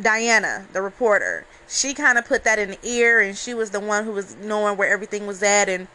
Diana, 0.00 0.66
the 0.72 0.80
reporter. 0.80 1.44
She 1.66 1.92
kind 1.92 2.18
of 2.18 2.24
put 2.24 2.44
that 2.44 2.60
in 2.60 2.70
the 2.70 2.78
ear, 2.84 3.18
and 3.18 3.36
she 3.36 3.52
was 3.52 3.70
the 3.70 3.80
one 3.80 4.04
who 4.04 4.12
was 4.12 4.36
knowing 4.36 4.76
where 4.76 4.92
everything 4.92 5.26
was 5.26 5.42
at 5.42 5.68
and 5.68 5.88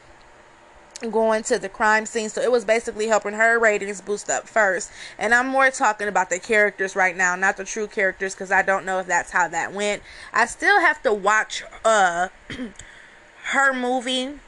going 1.10 1.44
to 1.44 1.60
the 1.60 1.70
crime 1.70 2.06
scene. 2.06 2.30
So 2.30 2.42
it 2.42 2.51
was 2.51 2.66
basically 2.66 3.08
helping 3.08 3.34
her 3.34 3.60
ratings 3.60 4.01
boost 4.01 4.30
up 4.30 4.48
first. 4.48 4.92
And 5.18 5.34
I'm 5.34 5.48
more 5.48 5.70
talking 5.70 6.08
about 6.08 6.30
the 6.30 6.39
characters 6.39 6.96
right 6.96 7.16
now, 7.16 7.36
not 7.36 7.58
the 7.58 7.63
true 7.63 7.88
characters, 7.88 8.34
because 8.34 8.51
I 8.51 8.62
don't 8.62 8.86
know 8.86 9.00
if 9.00 9.08
that's 9.08 9.32
how 9.32 9.48
that 9.48 9.74
went. 9.74 10.01
I 10.34 10.46
still 10.46 10.80
have 10.80 11.01
to 11.04 11.13
watch 11.13 11.63
uh 11.86 12.30
her 13.46 13.74
movie 13.74 14.39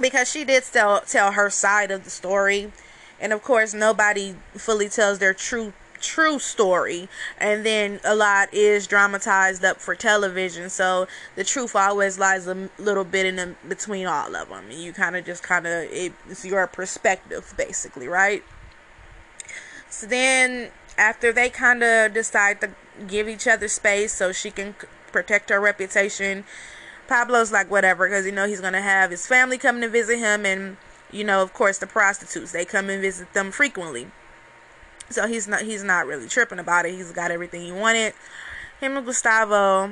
because 0.00 0.30
she 0.30 0.44
did 0.44 0.64
still 0.64 1.00
tell 1.00 1.32
her 1.32 1.50
side 1.50 1.90
of 1.90 2.04
the 2.04 2.10
story. 2.10 2.72
And 3.20 3.32
of 3.32 3.42
course, 3.42 3.72
nobody 3.72 4.36
fully 4.54 4.88
tells 4.88 5.18
their 5.18 5.34
true 5.34 5.72
true 6.04 6.38
story 6.38 7.08
and 7.38 7.64
then 7.64 8.00
a 8.04 8.14
lot 8.14 8.52
is 8.52 8.86
dramatized 8.86 9.64
up 9.64 9.80
for 9.80 9.94
television. 9.94 10.68
So 10.70 11.08
the 11.36 11.44
truth 11.44 11.74
always 11.74 12.18
lies 12.18 12.46
a 12.46 12.68
little 12.78 13.04
bit 13.04 13.26
in 13.26 13.36
the, 13.36 13.54
between 13.68 14.06
all 14.06 14.34
of 14.36 14.48
them 14.48 14.64
and 14.70 14.78
you 14.78 14.92
kind 14.92 15.16
of 15.16 15.24
just 15.24 15.42
kind 15.42 15.66
of 15.66 15.88
it's 15.90 16.44
your 16.44 16.66
perspective 16.66 17.54
basically 17.56 18.08
right? 18.08 18.42
So 19.88 20.06
then 20.06 20.70
after 20.98 21.32
they 21.32 21.48
kind 21.50 21.82
of 21.82 22.12
decide 22.12 22.60
to 22.60 22.70
give 23.06 23.28
each 23.28 23.46
other 23.46 23.68
space 23.68 24.12
so 24.12 24.32
she 24.32 24.50
can 24.50 24.74
protect 25.10 25.50
her 25.50 25.60
reputation 25.60 26.44
pablo's 27.06 27.52
like 27.52 27.70
whatever 27.70 28.08
because 28.08 28.26
you 28.26 28.32
know 28.32 28.46
he's 28.46 28.60
gonna 28.60 28.80
have 28.80 29.10
his 29.10 29.26
family 29.26 29.58
come 29.58 29.80
to 29.80 29.88
visit 29.88 30.18
him 30.18 30.46
and 30.46 30.76
you 31.12 31.24
know 31.24 31.42
of 31.42 31.52
course 31.52 31.78
the 31.78 31.86
prostitutes 31.86 32.52
they 32.52 32.64
come 32.64 32.88
and 32.88 33.00
visit 33.00 33.32
them 33.34 33.50
frequently 33.50 34.06
so 35.10 35.26
he's 35.26 35.46
not 35.46 35.62
he's 35.62 35.84
not 35.84 36.06
really 36.06 36.28
tripping 36.28 36.58
about 36.58 36.86
it. 36.86 36.94
He's 36.94 37.12
got 37.12 37.30
everything 37.30 37.62
he 37.62 37.72
wanted. 37.72 38.14
Him 38.80 38.96
and 38.96 39.06
Gustavo 39.06 39.90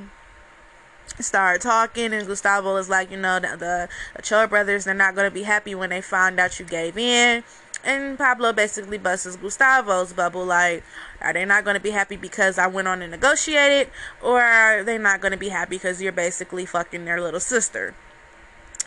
start 1.20 1.60
talking 1.60 2.12
and 2.12 2.26
Gustavo 2.26 2.76
is 2.76 2.88
like, 2.88 3.10
you 3.10 3.16
know, 3.16 3.38
the, 3.38 3.88
the 4.20 4.46
brothers, 4.48 4.84
they're 4.84 4.94
not 4.94 5.14
going 5.14 5.28
to 5.28 5.34
be 5.34 5.42
happy 5.42 5.74
when 5.74 5.90
they 5.90 6.00
find 6.00 6.38
out 6.40 6.58
you 6.58 6.64
gave 6.64 6.96
in. 6.96 7.44
And 7.84 8.16
Pablo 8.16 8.52
basically 8.52 8.98
busts 8.98 9.36
Gustavo's 9.36 10.12
bubble 10.12 10.44
like, 10.44 10.84
are 11.20 11.32
they 11.32 11.44
not 11.44 11.64
going 11.64 11.74
to 11.74 11.80
be 11.80 11.90
happy 11.90 12.16
because 12.16 12.56
I 12.56 12.68
went 12.68 12.86
on 12.86 13.02
and 13.02 13.10
negotiated? 13.10 13.90
Or 14.22 14.40
are 14.40 14.84
they 14.84 14.98
not 14.98 15.20
going 15.20 15.32
to 15.32 15.38
be 15.38 15.48
happy 15.48 15.76
because 15.76 16.00
you're 16.00 16.12
basically 16.12 16.64
fucking 16.64 17.04
their 17.04 17.20
little 17.20 17.40
sister? 17.40 17.94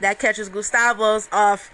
that 0.00 0.18
catches 0.18 0.48
Gustavo's 0.48 1.28
off 1.32 1.70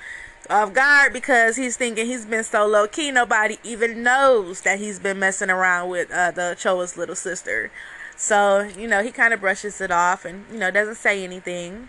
off 0.50 0.72
guard 0.74 1.12
because 1.12 1.56
he's 1.56 1.76
thinking 1.76 2.06
he's 2.06 2.26
been 2.26 2.44
so 2.44 2.66
low 2.66 2.86
key. 2.86 3.10
Nobody 3.10 3.58
even 3.62 4.02
knows 4.02 4.62
that 4.62 4.78
he's 4.78 4.98
been 4.98 5.18
messing 5.18 5.50
around 5.50 5.88
with 5.88 6.10
uh, 6.10 6.32
the 6.32 6.56
Choa's 6.58 6.96
little 6.96 7.14
sister. 7.14 7.70
So, 8.16 8.68
you 8.76 8.86
know, 8.86 9.02
he 9.02 9.10
kind 9.10 9.32
of 9.32 9.40
brushes 9.40 9.80
it 9.80 9.90
off 9.90 10.24
and, 10.24 10.44
you 10.52 10.58
know, 10.58 10.70
doesn't 10.70 10.96
say 10.96 11.24
anything. 11.24 11.88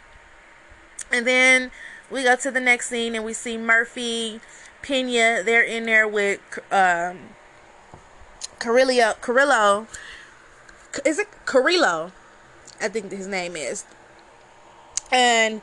And 1.12 1.27
then 1.27 1.72
we 2.10 2.24
go 2.24 2.36
to 2.38 2.51
the 2.51 2.60
next 2.60 2.89
scene 2.89 3.15
and 3.15 3.25
we 3.25 3.34
see 3.34 3.58
Murphy, 3.58 4.39
Pena, 4.82 5.41
they're 5.44 5.63
in 5.63 5.86
there 5.86 6.08
with 6.08 6.39
um, 6.72 7.18
Carrillo. 8.60 9.13
Carrillo. 9.20 9.88
Is 11.03 11.20
it 11.20 11.27
Carrillo? 11.46 12.12
I 12.80 12.88
think 12.88 13.12
his 13.12 13.27
name 13.27 13.56
is. 13.56 13.86
And 15.12 15.62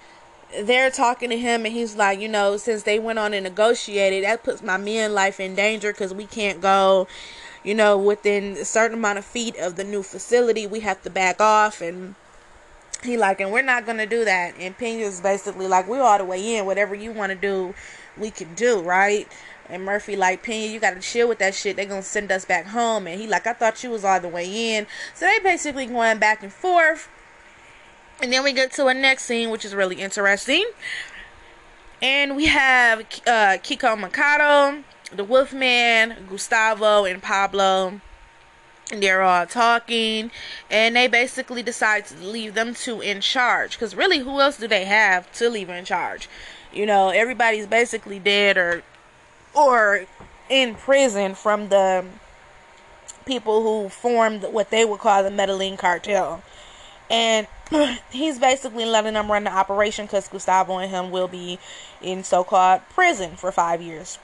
they're 0.63 0.91
talking 0.91 1.31
to 1.31 1.39
him 1.39 1.67
and 1.67 1.75
he's 1.75 1.97
like 1.97 2.19
you 2.19 2.29
know 2.29 2.57
since 2.57 2.83
they 2.83 2.99
went 2.99 3.19
on 3.19 3.35
and 3.35 3.45
negotiated 3.45 4.25
that 4.25 4.43
puts 4.43 4.63
my 4.63 4.77
men 4.77 5.13
life 5.13 5.39
in 5.41 5.55
danger 5.55 5.93
because 5.93 6.15
we 6.15 6.25
can't 6.25 6.61
go 6.61 7.07
you 7.63 7.75
know 7.75 7.99
within 7.99 8.57
a 8.57 8.65
certain 8.65 8.99
amount 8.99 9.19
of 9.19 9.25
feet 9.25 9.57
of 9.57 9.77
the 9.77 9.85
new 9.85 10.03
facility 10.03 10.67
we 10.67 10.81
have 10.81 11.03
to 11.03 11.11
back 11.11 11.41
off 11.41 11.81
and 11.81 12.15
he 13.05 13.17
like 13.17 13.41
and 13.41 13.53
we're 13.53 13.63
not 13.63 13.85
gonna 13.85 14.07
do 14.07 14.25
that 14.25 14.55
and 14.59 14.77
Pena's 14.79 15.21
basically 15.21 15.67
like 15.67 15.87
we're 15.87 16.03
all 16.03 16.19
the 16.19 16.25
way 16.25 16.57
in 16.57 16.67
whatever 16.67 16.95
you 16.95 17.13
want 17.13 17.31
to 17.31 17.37
do 17.37 17.75
we 18.17 18.31
can 18.31 18.55
do 18.55 18.81
right 18.81 19.29
and 19.69 19.85
Murphy 19.85 20.17
like 20.17 20.43
Pena, 20.43 20.73
you 20.73 20.81
gotta 20.81 21.01
chill 21.01 21.29
with 21.29 21.39
that 21.39 21.55
shit. 21.55 21.77
They're 21.77 21.87
gonna 21.87 22.03
send 22.03 22.33
us 22.33 22.45
back 22.45 22.67
home. 22.67 23.07
And 23.07 23.21
he 23.21 23.27
like, 23.27 23.47
I 23.47 23.53
thought 23.53 23.83
you 23.85 23.91
was 23.91 24.05
all 24.05 24.21
the 24.21 24.29
way 24.29 24.77
in. 24.77 24.87
So 25.15 25.27
they 25.27 25.39
basically 25.41 25.87
going 25.87 26.19
back 26.19 26.43
and 26.43 26.53
forth. 26.53 27.09
And 28.21 28.33
then 28.33 28.43
we 28.43 28.53
get 28.53 28.73
to 28.73 28.87
a 28.87 28.95
next 28.95 29.25
scene, 29.25 29.51
which 29.51 29.65
is 29.65 29.75
really 29.75 29.97
interesting. 29.97 30.65
And 32.03 32.37
we 32.37 32.47
have 32.47 33.01
uh, 33.27 33.59
Kiko 33.63 33.99
Mercado, 33.99 34.83
the 35.15 35.25
Wolfman, 35.25 36.27
Gustavo, 36.29 37.05
and 37.05 37.23
Pablo. 37.23 38.01
And 38.91 39.03
they're 39.03 39.23
all 39.23 39.47
talking. 39.47 40.31
And 40.71 40.97
they 40.97 41.07
basically 41.07 41.63
decide 41.63 42.07
to 42.07 42.17
leave 42.17 42.55
them 42.55 42.75
two 42.75 43.01
in 43.01 43.21
charge. 43.21 43.73
Because 43.73 43.95
really, 43.95 44.19
who 44.19 44.41
else 44.41 44.57
do 44.57 44.67
they 44.67 44.85
have 44.85 45.31
to 45.35 45.49
leave 45.49 45.69
in 45.69 45.85
charge? 45.85 46.29
You 46.73 46.87
know, 46.87 47.11
everybody's 47.11 47.67
basically 47.67 48.19
dead 48.19 48.57
or 48.57 48.83
or 49.55 50.07
in 50.49 50.75
prison 50.75 51.35
from 51.35 51.69
the 51.69 52.05
people 53.27 53.63
who 53.63 53.89
formed 53.89 54.43
what 54.43 54.71
they 54.71 54.85
would 54.85 55.01
call 55.01 55.23
the 55.23 55.31
Medellin 55.31 55.77
cartel. 55.77 56.43
And 57.11 57.47
he's 58.11 58.39
basically 58.39 58.85
letting 58.85 59.15
them 59.15 59.31
run 59.31 59.45
the 59.45 59.53
operation 59.53 60.07
because 60.07 60.29
Gustavo 60.29 60.79
and 60.79 60.91
him 60.91 61.11
will 61.11 61.29
be 61.29 61.59
in 62.03 62.25
so 62.25 62.45
called 62.45 62.83
prison 62.91 63.37
for 63.37 63.51
five 63.51 63.81
years. 63.81 64.19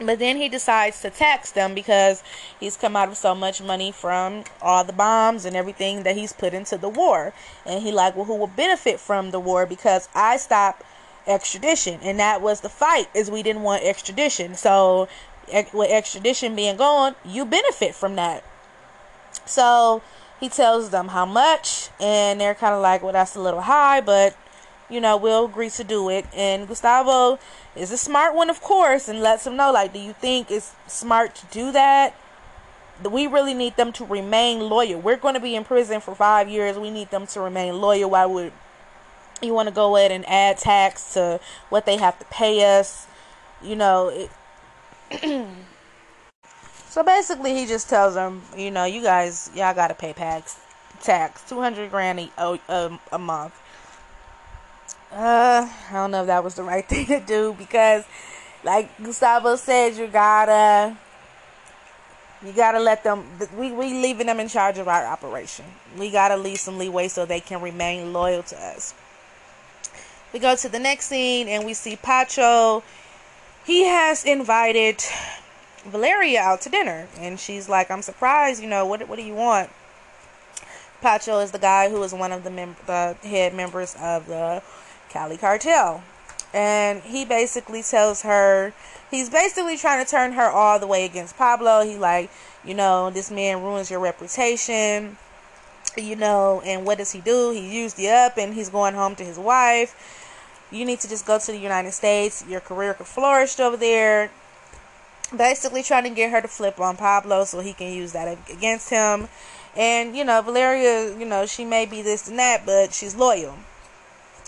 But 0.00 0.18
then 0.18 0.38
he 0.38 0.48
decides 0.48 1.02
to 1.02 1.10
tax 1.10 1.52
them 1.52 1.74
because 1.74 2.22
he's 2.58 2.76
come 2.76 2.96
out 2.96 3.08
of 3.08 3.16
so 3.16 3.34
much 3.34 3.60
money 3.60 3.92
from 3.92 4.44
all 4.62 4.84
the 4.84 4.92
bombs 4.92 5.44
and 5.44 5.54
everything 5.54 6.02
that 6.04 6.16
he's 6.16 6.32
put 6.32 6.54
into 6.54 6.78
the 6.78 6.88
war. 6.88 7.34
And 7.66 7.82
he 7.82 7.92
like, 7.92 8.16
well, 8.16 8.24
who 8.24 8.34
will 8.34 8.46
benefit 8.46 8.98
from 9.00 9.32
the 9.32 9.40
war? 9.40 9.66
Because 9.66 10.08
I 10.14 10.38
stopped 10.38 10.82
extradition, 11.26 12.00
and 12.02 12.18
that 12.18 12.40
was 12.40 12.62
the 12.62 12.68
fight. 12.68 13.08
Is 13.14 13.30
we 13.30 13.42
didn't 13.42 13.62
want 13.62 13.84
extradition. 13.84 14.54
So 14.54 15.08
with 15.72 15.90
extradition 15.90 16.56
being 16.56 16.76
gone, 16.76 17.14
you 17.24 17.44
benefit 17.44 17.94
from 17.94 18.16
that. 18.16 18.44
So 19.44 20.02
he 20.42 20.48
tells 20.48 20.90
them 20.90 21.06
how 21.06 21.24
much, 21.24 21.88
and 22.00 22.40
they're 22.40 22.56
kind 22.56 22.74
of 22.74 22.82
like, 22.82 23.00
well, 23.00 23.12
that's 23.12 23.36
a 23.36 23.40
little 23.40 23.60
high, 23.60 24.00
but 24.00 24.36
you 24.90 25.00
know, 25.00 25.16
we'll 25.16 25.44
agree 25.44 25.70
to 25.70 25.84
do 25.84 26.10
it. 26.10 26.26
And 26.34 26.66
Gustavo 26.66 27.38
is 27.76 27.92
a 27.92 27.96
smart 27.96 28.34
one, 28.34 28.50
of 28.50 28.60
course, 28.60 29.06
and 29.08 29.20
lets 29.20 29.46
him 29.46 29.54
know, 29.54 29.70
like, 29.70 29.92
do 29.92 30.00
you 30.00 30.12
think 30.12 30.50
it's 30.50 30.74
smart 30.88 31.36
to 31.36 31.46
do 31.52 31.70
that? 31.70 32.16
We 33.08 33.28
really 33.28 33.54
need 33.54 33.76
them 33.76 33.92
to 33.92 34.04
remain 34.04 34.58
loyal. 34.58 35.00
We're 35.00 35.16
going 35.16 35.34
to 35.34 35.40
be 35.40 35.54
in 35.54 35.62
prison 35.62 36.00
for 36.00 36.12
five 36.12 36.48
years. 36.48 36.76
We 36.76 36.90
need 36.90 37.12
them 37.12 37.28
to 37.28 37.40
remain 37.40 37.80
loyal. 37.80 38.10
Why 38.10 38.26
would 38.26 38.52
you 39.40 39.54
want 39.54 39.68
to 39.68 39.74
go 39.74 39.96
ahead 39.96 40.10
and 40.10 40.28
add 40.28 40.58
tax 40.58 41.14
to 41.14 41.38
what 41.68 41.86
they 41.86 41.98
have 41.98 42.18
to 42.18 42.24
pay 42.24 42.78
us? 42.80 43.06
You 43.62 43.76
know, 43.76 44.08
it 45.12 45.46
So 46.92 47.02
basically, 47.02 47.54
he 47.54 47.64
just 47.64 47.88
tells 47.88 48.12
them, 48.12 48.42
you 48.54 48.70
know, 48.70 48.84
you 48.84 49.00
guys, 49.00 49.50
y'all 49.54 49.72
gotta 49.72 49.94
pay 49.94 50.12
tax, 50.12 50.60
tax, 51.00 51.42
two 51.48 51.58
hundred 51.58 51.90
grand 51.90 52.18
a, 52.36 52.60
a, 52.68 53.00
a 53.12 53.18
month. 53.18 53.58
uh, 55.10 55.66
I 55.88 55.92
don't 55.94 56.10
know 56.10 56.20
if 56.20 56.26
that 56.26 56.44
was 56.44 56.54
the 56.54 56.62
right 56.62 56.86
thing 56.90 57.06
to 57.06 57.20
do 57.20 57.56
because, 57.58 58.04
like 58.62 58.90
Gustavo 59.02 59.56
said, 59.56 59.96
you 59.96 60.06
gotta, 60.06 60.94
you 62.44 62.52
gotta 62.52 62.78
let 62.78 63.02
them. 63.04 63.24
We 63.56 63.72
we 63.72 63.94
leaving 63.94 64.26
them 64.26 64.38
in 64.38 64.48
charge 64.48 64.76
of 64.76 64.86
our 64.86 65.06
operation. 65.06 65.64
We 65.98 66.10
gotta 66.10 66.36
leave 66.36 66.60
some 66.60 66.76
leeway 66.76 67.08
so 67.08 67.24
they 67.24 67.40
can 67.40 67.62
remain 67.62 68.12
loyal 68.12 68.42
to 68.42 68.56
us. 68.62 68.92
We 70.34 70.40
go 70.40 70.56
to 70.56 70.68
the 70.68 70.78
next 70.78 71.06
scene 71.06 71.48
and 71.48 71.64
we 71.64 71.72
see 71.72 71.96
Pacho. 71.96 72.82
He 73.64 73.84
has 73.84 74.26
invited 74.26 75.02
Valeria 75.84 76.40
out 76.40 76.60
to 76.62 76.68
dinner, 76.68 77.08
and 77.18 77.38
she's 77.38 77.68
like, 77.68 77.90
"I'm 77.90 78.02
surprised. 78.02 78.62
You 78.62 78.68
know 78.68 78.86
what? 78.86 79.08
What 79.08 79.16
do 79.16 79.24
you 79.24 79.34
want?" 79.34 79.70
Pacho 81.00 81.40
is 81.40 81.50
the 81.50 81.58
guy 81.58 81.90
who 81.90 82.02
is 82.02 82.14
one 82.14 82.32
of 82.32 82.44
the 82.44 82.50
mem- 82.50 82.76
the 82.86 83.16
head 83.22 83.54
members 83.54 83.96
of 84.00 84.26
the 84.26 84.62
Cali 85.10 85.36
cartel. 85.36 86.02
And 86.54 87.02
he 87.02 87.24
basically 87.24 87.82
tells 87.82 88.22
her 88.22 88.72
he's 89.10 89.30
basically 89.30 89.76
trying 89.76 90.04
to 90.04 90.10
turn 90.10 90.32
her 90.32 90.48
all 90.48 90.78
the 90.78 90.86
way 90.86 91.04
against 91.04 91.36
Pablo. 91.36 91.82
He 91.82 91.96
like, 91.96 92.30
you 92.64 92.74
know, 92.74 93.10
this 93.10 93.30
man 93.30 93.62
ruins 93.62 93.90
your 93.90 94.00
reputation. 94.00 95.16
You 95.96 96.16
know, 96.16 96.62
and 96.64 96.86
what 96.86 96.98
does 96.98 97.12
he 97.12 97.20
do? 97.20 97.50
He 97.50 97.82
used 97.82 97.98
you 97.98 98.08
up 98.08 98.38
and 98.38 98.54
he's 98.54 98.70
going 98.70 98.94
home 98.94 99.14
to 99.16 99.24
his 99.24 99.38
wife. 99.38 99.94
You 100.70 100.84
need 100.86 101.00
to 101.00 101.08
just 101.08 101.26
go 101.26 101.38
to 101.38 101.52
the 101.52 101.58
United 101.58 101.92
States. 101.92 102.44
Your 102.48 102.60
career 102.60 102.94
could 102.94 103.06
flourish 103.06 103.58
over 103.60 103.76
there. 103.76 104.30
Basically 105.36 105.82
trying 105.82 106.04
to 106.04 106.10
get 106.10 106.30
her 106.30 106.40
to 106.40 106.48
flip 106.48 106.78
on 106.78 106.96
Pablo 106.96 107.44
so 107.44 107.60
he 107.60 107.72
can 107.72 107.92
use 107.92 108.12
that 108.12 108.36
against 108.50 108.90
him. 108.90 109.28
And, 109.76 110.14
you 110.14 110.24
know, 110.24 110.42
Valeria, 110.42 111.16
you 111.18 111.24
know, 111.24 111.46
she 111.46 111.64
may 111.64 111.86
be 111.86 112.02
this 112.02 112.28
and 112.28 112.38
that, 112.38 112.66
but 112.66 112.92
she's 112.92 113.16
loyal. 113.16 113.56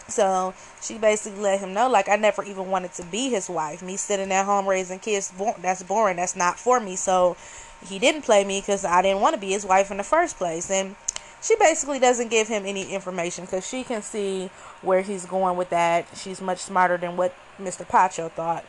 So 0.07 0.53
she 0.83 0.99
basically 0.99 1.41
let 1.41 1.61
him 1.61 1.73
know, 1.73 1.88
like, 1.88 2.11
I 2.11 2.17
never 2.17 2.45
even 2.45 2.71
wanted 2.71 2.93
to 2.95 3.05
be 3.07 3.31
his 3.31 3.49
wife. 3.49 3.83
Me 3.83 3.97
sitting 3.97 4.31
at 4.31 4.45
home 4.45 4.69
raising 4.69 4.99
kids, 4.99 5.33
that's 5.62 5.83
boring. 5.83 6.17
That's 6.17 6.37
not 6.37 6.59
for 6.59 6.79
me. 6.79 6.97
So 6.97 7.38
he 7.87 7.99
didn't 7.99 8.23
play 8.23 8.45
me 8.45 8.61
because 8.61 8.85
I 8.85 9.00
didn't 9.00 9.23
want 9.23 9.35
to 9.35 9.41
be 9.41 9.53
his 9.53 9.64
wife 9.64 9.91
in 9.91 9.97
the 9.97 10.03
first 10.03 10.37
place. 10.37 10.71
And 10.71 10.97
she 11.41 11.57
basically 11.57 11.99
doesn't 11.99 12.29
give 12.29 12.49
him 12.49 12.67
any 12.67 12.93
information 12.93 13.47
because 13.47 13.67
she 13.67 13.83
can 13.83 14.03
see 14.03 14.50
where 14.83 15.00
he's 15.00 15.25
going 15.25 15.57
with 15.57 15.71
that. 15.71 16.07
She's 16.14 16.43
much 16.43 16.59
smarter 16.59 16.99
than 16.99 17.17
what 17.17 17.35
Mr. 17.59 17.88
Pacho 17.88 18.29
thought. 18.29 18.64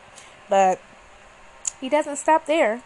But 0.48 0.80
he 1.80 1.88
doesn't 1.88 2.16
stop 2.16 2.46
there. 2.46 2.82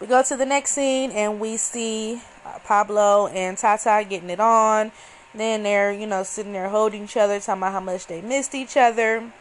We 0.00 0.06
go 0.06 0.22
to 0.22 0.36
the 0.36 0.46
next 0.46 0.72
scene 0.72 1.10
and 1.12 1.40
we 1.40 1.56
see 1.56 2.20
uh, 2.44 2.58
Pablo 2.64 3.28
and 3.28 3.56
Tata 3.56 4.04
getting 4.08 4.30
it 4.30 4.40
on. 4.40 4.92
Then 5.34 5.62
they're, 5.62 5.92
you 5.92 6.06
know, 6.06 6.22
sitting 6.22 6.52
there 6.52 6.68
holding 6.68 7.04
each 7.04 7.16
other, 7.16 7.40
talking 7.40 7.62
about 7.62 7.72
how 7.72 7.80
much 7.80 8.06
they 8.06 8.20
missed 8.20 8.54
each 8.54 8.76
other. 8.76 9.32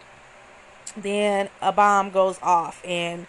Then 0.95 1.49
a 1.61 1.71
bomb 1.71 2.11
goes 2.11 2.39
off 2.41 2.81
and 2.85 3.27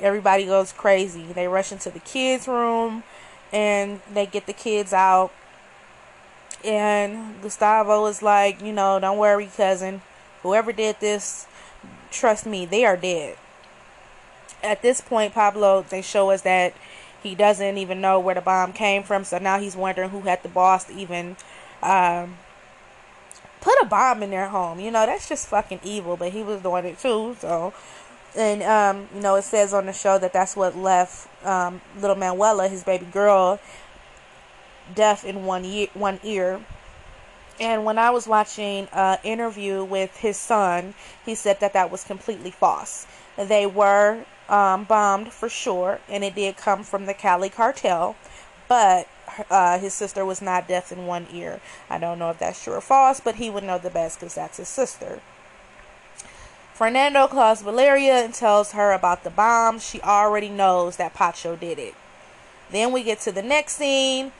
everybody 0.00 0.44
goes 0.44 0.72
crazy. 0.72 1.24
They 1.24 1.48
rush 1.48 1.72
into 1.72 1.90
the 1.90 2.00
kids' 2.00 2.48
room 2.48 3.04
and 3.52 4.00
they 4.12 4.26
get 4.26 4.46
the 4.46 4.52
kids 4.52 4.92
out. 4.92 5.32
And 6.64 7.40
Gustavo 7.42 8.06
is 8.06 8.22
like, 8.22 8.60
you 8.60 8.72
know, 8.72 8.98
don't 8.98 9.18
worry, 9.18 9.48
cousin. 9.56 10.02
Whoever 10.42 10.72
did 10.72 10.96
this, 11.00 11.46
trust 12.10 12.46
me, 12.46 12.66
they 12.66 12.84
are 12.84 12.96
dead. 12.96 13.36
At 14.66 14.82
this 14.82 15.00
point, 15.00 15.32
Pablo, 15.32 15.86
they 15.88 16.02
show 16.02 16.30
us 16.30 16.42
that 16.42 16.74
he 17.22 17.34
doesn't 17.34 17.78
even 17.78 18.00
know 18.00 18.18
where 18.20 18.34
the 18.34 18.40
bomb 18.40 18.72
came 18.72 19.02
from. 19.02 19.24
So 19.24 19.38
now 19.38 19.58
he's 19.58 19.76
wondering 19.76 20.10
who 20.10 20.22
had 20.22 20.42
the 20.42 20.48
boss 20.48 20.84
to 20.84 20.94
even 20.94 21.36
um, 21.82 22.36
put 23.60 23.74
a 23.80 23.86
bomb 23.86 24.22
in 24.22 24.30
their 24.30 24.48
home. 24.48 24.80
You 24.80 24.90
know, 24.90 25.06
that's 25.06 25.28
just 25.28 25.46
fucking 25.48 25.80
evil. 25.84 26.16
But 26.16 26.32
he 26.32 26.42
was 26.42 26.60
doing 26.62 26.84
it 26.84 26.98
too. 26.98 27.36
So, 27.40 27.72
and 28.36 28.62
um, 28.62 29.08
you 29.14 29.20
know, 29.20 29.36
it 29.36 29.42
says 29.42 29.72
on 29.72 29.86
the 29.86 29.92
show 29.92 30.18
that 30.18 30.32
that's 30.32 30.56
what 30.56 30.76
left 30.76 31.28
um, 31.46 31.80
little 32.00 32.16
Manuela, 32.16 32.68
his 32.68 32.82
baby 32.82 33.06
girl, 33.06 33.60
deaf 34.94 35.24
in 35.24 35.44
one 35.44 35.64
ear. 35.64 35.88
One 35.94 36.20
ear. 36.24 36.60
And 37.58 37.86
when 37.86 37.98
I 37.98 38.10
was 38.10 38.26
watching 38.26 38.86
an 38.92 39.18
interview 39.24 39.82
with 39.82 40.14
his 40.18 40.36
son, 40.36 40.94
he 41.24 41.34
said 41.34 41.60
that 41.60 41.72
that 41.72 41.90
was 41.90 42.04
completely 42.04 42.50
false. 42.50 43.06
They 43.38 43.66
were 43.66 44.24
um, 44.48 44.84
bombed 44.84 45.32
for 45.32 45.48
sure, 45.48 46.00
and 46.08 46.24
it 46.24 46.34
did 46.34 46.56
come 46.56 46.82
from 46.82 47.06
the 47.06 47.14
Cali 47.14 47.48
cartel, 47.48 48.16
but 48.68 49.08
uh, 49.50 49.78
his 49.78 49.94
sister 49.94 50.24
was 50.24 50.40
not 50.40 50.68
deaf 50.68 50.92
in 50.92 51.06
one 51.06 51.26
ear. 51.32 51.60
I 51.90 51.98
don't 51.98 52.18
know 52.18 52.30
if 52.30 52.38
that's 52.38 52.62
true 52.62 52.74
or 52.74 52.80
false, 52.80 53.20
but 53.20 53.36
he 53.36 53.50
would 53.50 53.64
know 53.64 53.78
the 53.78 53.90
best 53.90 54.20
because 54.20 54.34
that's 54.34 54.58
his 54.58 54.68
sister. 54.68 55.20
Fernando 56.74 57.26
calls 57.26 57.62
Valeria 57.62 58.22
and 58.24 58.34
tells 58.34 58.72
her 58.72 58.92
about 58.92 59.24
the 59.24 59.30
bomb. 59.30 59.78
She 59.78 60.00
already 60.02 60.50
knows 60.50 60.96
that 60.96 61.14
Pacho 61.14 61.56
did 61.56 61.78
it. 61.78 61.94
Then 62.70 62.92
we 62.92 63.02
get 63.02 63.20
to 63.20 63.32
the 63.32 63.42
next 63.42 63.76
scene. 63.76 64.32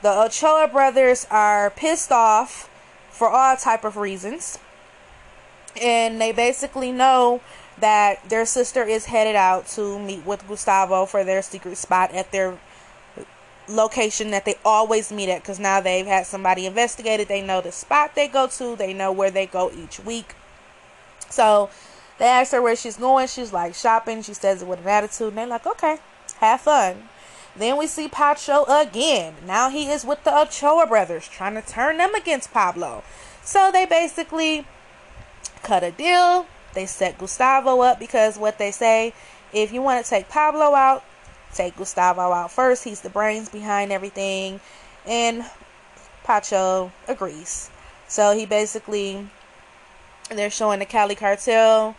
The 0.00 0.10
Ochoa 0.10 0.68
brothers 0.68 1.26
are 1.30 1.70
pissed 1.70 2.10
off 2.10 2.70
for 3.10 3.28
all 3.28 3.56
type 3.56 3.84
of 3.84 3.96
reasons. 3.96 4.58
And 5.80 6.20
they 6.20 6.32
basically 6.32 6.90
know 6.90 7.40
that 7.80 8.28
their 8.28 8.44
sister 8.44 8.82
is 8.82 9.06
headed 9.06 9.36
out 9.36 9.66
to 9.68 9.98
meet 9.98 10.24
with 10.26 10.46
Gustavo 10.48 11.06
for 11.06 11.24
their 11.24 11.42
secret 11.42 11.76
spot 11.76 12.12
at 12.12 12.32
their 12.32 12.58
location 13.68 14.30
that 14.30 14.44
they 14.44 14.56
always 14.64 15.12
meet 15.12 15.28
at 15.28 15.42
because 15.42 15.58
now 15.58 15.80
they've 15.80 16.06
had 16.06 16.26
somebody 16.26 16.66
investigated. 16.66 17.28
They 17.28 17.42
know 17.42 17.60
the 17.60 17.72
spot 17.72 18.14
they 18.14 18.28
go 18.28 18.46
to, 18.46 18.76
they 18.76 18.92
know 18.92 19.12
where 19.12 19.30
they 19.30 19.46
go 19.46 19.70
each 19.70 20.00
week. 20.00 20.34
So 21.28 21.70
they 22.18 22.26
ask 22.26 22.52
her 22.52 22.62
where 22.62 22.76
she's 22.76 22.96
going. 22.96 23.28
She's 23.28 23.52
like 23.52 23.74
shopping. 23.74 24.22
She 24.22 24.34
says 24.34 24.62
it 24.62 24.68
with 24.68 24.80
an 24.80 24.88
attitude. 24.88 25.28
And 25.28 25.38
they're 25.38 25.46
like, 25.46 25.66
okay, 25.66 25.98
have 26.38 26.62
fun. 26.62 27.08
Then 27.56 27.76
we 27.76 27.86
see 27.86 28.08
Pacho 28.08 28.64
again. 28.64 29.34
Now 29.46 29.68
he 29.68 29.88
is 29.88 30.04
with 30.04 30.24
the 30.24 30.36
Ochoa 30.36 30.86
brothers 30.86 31.28
trying 31.28 31.54
to 31.54 31.62
turn 31.62 31.98
them 31.98 32.14
against 32.14 32.52
Pablo. 32.52 33.02
So 33.42 33.70
they 33.72 33.84
basically 33.84 34.66
cut 35.62 35.82
a 35.82 35.90
deal. 35.90 36.46
They 36.78 36.86
set 36.86 37.18
Gustavo 37.18 37.80
up 37.80 37.98
because 37.98 38.38
what 38.38 38.58
they 38.58 38.70
say, 38.70 39.12
if 39.52 39.72
you 39.72 39.82
want 39.82 40.04
to 40.04 40.08
take 40.08 40.28
Pablo 40.28 40.76
out, 40.76 41.02
take 41.52 41.76
Gustavo 41.76 42.20
out 42.20 42.52
first. 42.52 42.84
He's 42.84 43.00
the 43.00 43.10
brains 43.10 43.48
behind 43.48 43.90
everything. 43.90 44.60
And 45.04 45.44
Pacho 46.22 46.92
agrees. 47.08 47.68
So 48.06 48.32
he 48.32 48.46
basically, 48.46 49.28
they're 50.30 50.50
showing 50.50 50.78
the 50.78 50.84
Cali 50.84 51.16
cartel. 51.16 51.96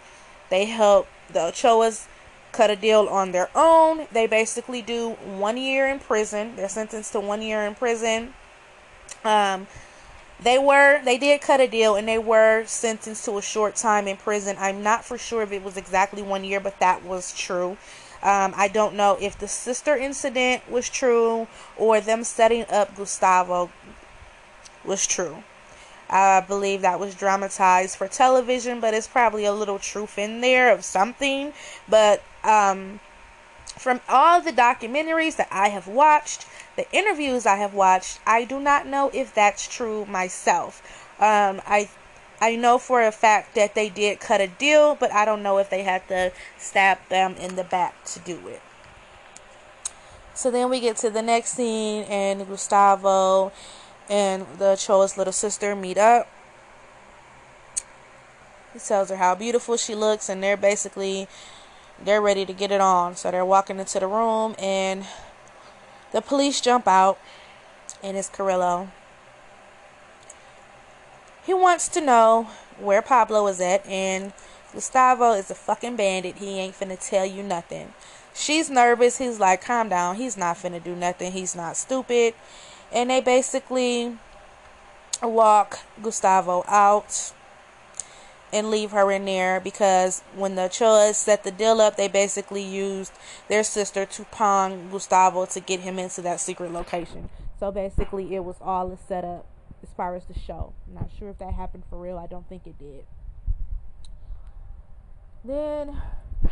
They 0.49 0.63
help 0.63 1.09
the 1.27 1.39
Ochoas 1.39 2.07
cut 2.53 2.69
a 2.69 2.77
deal 2.77 3.09
on 3.09 3.33
their 3.33 3.49
own. 3.53 4.07
They 4.13 4.27
basically 4.27 4.81
do 4.81 5.09
one 5.25 5.57
year 5.57 5.89
in 5.89 5.99
prison. 5.99 6.55
They're 6.55 6.69
sentenced 6.69 7.11
to 7.11 7.19
one 7.19 7.41
year 7.41 7.65
in 7.65 7.75
prison. 7.75 8.33
Um, 9.25 9.67
they 10.41 10.57
were 10.57 11.01
they 11.03 11.17
did 11.17 11.41
cut 11.41 11.59
a 11.59 11.67
deal 11.67 11.95
and 11.95 12.07
they 12.07 12.17
were 12.17 12.65
sentenced 12.65 13.25
to 13.25 13.37
a 13.37 13.41
short 13.41 13.75
time 13.75 14.07
in 14.07 14.17
prison. 14.17 14.55
I'm 14.59 14.81
not 14.81 15.03
for 15.03 15.17
sure 15.17 15.41
if 15.41 15.51
it 15.51 15.63
was 15.63 15.77
exactly 15.77 16.21
one 16.21 16.43
year, 16.43 16.59
but 16.59 16.79
that 16.79 17.03
was 17.03 17.33
true. 17.33 17.77
Um, 18.21 18.53
I 18.55 18.67
don't 18.67 18.95
know 18.95 19.17
if 19.21 19.37
the 19.37 19.47
sister 19.47 19.95
incident 19.95 20.69
was 20.69 20.89
true 20.89 21.47
or 21.77 22.01
them 22.01 22.23
setting 22.23 22.65
up 22.69 22.95
Gustavo 22.95 23.69
was 24.83 25.07
true. 25.07 25.43
I 26.09 26.41
believe 26.41 26.81
that 26.81 26.99
was 26.99 27.13
dramatized 27.13 27.95
for 27.95 28.07
television, 28.07 28.79
but 28.79 28.93
it's 28.93 29.07
probably 29.07 29.45
a 29.45 29.53
little 29.53 29.77
truth 29.77 30.17
in 30.17 30.41
there 30.41 30.73
of 30.73 30.83
something. 30.83 31.53
But 31.87 32.23
um, 32.43 32.99
from 33.79 34.01
all 34.09 34.41
the 34.41 34.51
documentaries 34.51 35.37
that 35.37 35.47
I 35.49 35.69
have 35.69 35.87
watched, 35.87 36.45
the 36.75 36.85
interviews 36.91 37.45
I 37.45 37.55
have 37.55 37.73
watched, 37.73 38.19
I 38.25 38.43
do 38.43 38.59
not 38.59 38.85
know 38.85 39.09
if 39.13 39.33
that's 39.33 39.69
true 39.69 40.05
myself. 40.05 40.81
Um, 41.17 41.61
I 41.65 41.89
I 42.41 42.57
know 42.57 42.77
for 42.77 43.01
a 43.01 43.11
fact 43.11 43.55
that 43.55 43.75
they 43.75 43.87
did 43.87 44.19
cut 44.19 44.41
a 44.41 44.47
deal, 44.47 44.95
but 44.95 45.13
I 45.13 45.23
don't 45.23 45.41
know 45.41 45.59
if 45.59 45.69
they 45.69 45.83
had 45.83 46.05
to 46.09 46.33
stab 46.57 46.97
them 47.07 47.35
in 47.35 47.55
the 47.55 47.63
back 47.63 48.03
to 48.05 48.19
do 48.19 48.47
it. 48.49 48.61
So 50.33 50.51
then 50.51 50.69
we 50.69 50.81
get 50.81 50.97
to 50.97 51.09
the 51.09 51.21
next 51.21 51.51
scene, 51.51 52.03
and 52.03 52.45
Gustavo 52.47 53.53
and 54.09 54.45
the 54.57 54.75
Choa's 54.75 55.17
little 55.17 55.33
sister 55.33 55.73
meet 55.73 55.97
up. 55.97 56.27
He 58.73 58.79
tells 58.79 59.09
her 59.09 59.15
how 59.15 59.35
beautiful 59.35 59.77
she 59.77 59.95
looks, 59.95 60.27
and 60.27 60.43
they're 60.43 60.57
basically 60.57 61.29
they're 62.03 62.21
ready 62.21 62.45
to 62.45 62.53
get 62.53 62.71
it 62.71 62.81
on. 62.81 63.15
So 63.15 63.31
they're 63.31 63.45
walking 63.45 63.79
into 63.79 63.99
the 63.99 64.07
room, 64.07 64.55
and 64.59 65.05
the 66.11 66.21
police 66.21 66.61
jump 66.61 66.87
out, 66.87 67.19
and 68.03 68.17
it's 68.17 68.29
Carrillo. 68.29 68.89
He 71.45 71.53
wants 71.53 71.87
to 71.89 72.01
know 72.01 72.49
where 72.79 73.01
Pablo 73.01 73.47
is 73.47 73.59
at, 73.59 73.85
and 73.85 74.33
Gustavo 74.73 75.33
is 75.33 75.49
a 75.49 75.55
fucking 75.55 75.95
bandit. 75.95 76.37
He 76.37 76.59
ain't 76.59 76.79
finna 76.79 76.97
tell 76.99 77.25
you 77.25 77.41
nothing. 77.41 77.93
She's 78.33 78.69
nervous. 78.69 79.17
He's 79.17 79.39
like, 79.39 79.63
calm 79.63 79.89
down. 79.89 80.15
He's 80.15 80.37
not 80.37 80.57
finna 80.57 80.83
do 80.83 80.95
nothing. 80.95 81.31
He's 81.31 81.55
not 81.55 81.75
stupid. 81.75 82.35
And 82.91 83.09
they 83.09 83.19
basically 83.19 84.17
walk 85.21 85.79
Gustavo 86.01 86.63
out. 86.67 87.33
And 88.51 88.69
leave 88.69 88.91
her 88.91 89.11
in 89.11 89.25
there 89.25 89.59
because 89.59 90.21
when 90.35 90.55
the 90.55 90.63
Ochoas 90.63 91.15
set 91.15 91.43
the 91.43 91.51
deal 91.51 91.81
up, 91.81 91.97
they 91.97 92.07
basically 92.07 92.63
used 92.63 93.13
their 93.47 93.63
sister 93.63 94.05
to 94.05 94.23
pawn 94.25 94.89
Gustavo 94.89 95.45
to 95.47 95.59
get 95.59 95.81
him 95.81 95.99
into 95.99 96.21
that 96.21 96.39
secret 96.39 96.71
location. 96.71 97.29
So 97.59 97.71
basically, 97.71 98.35
it 98.35 98.43
was 98.43 98.55
all 98.61 98.91
a 98.91 98.97
setup 99.07 99.45
as 99.83 99.89
far 99.95 100.15
as 100.15 100.25
the 100.25 100.37
show. 100.37 100.73
I'm 100.87 100.95
not 100.95 101.09
sure 101.17 101.29
if 101.29 101.37
that 101.39 101.53
happened 101.53 101.83
for 101.89 101.99
real. 101.99 102.17
I 102.17 102.27
don't 102.27 102.47
think 102.47 102.65
it 102.65 102.77
did. 102.79 103.05
Then 105.43 106.01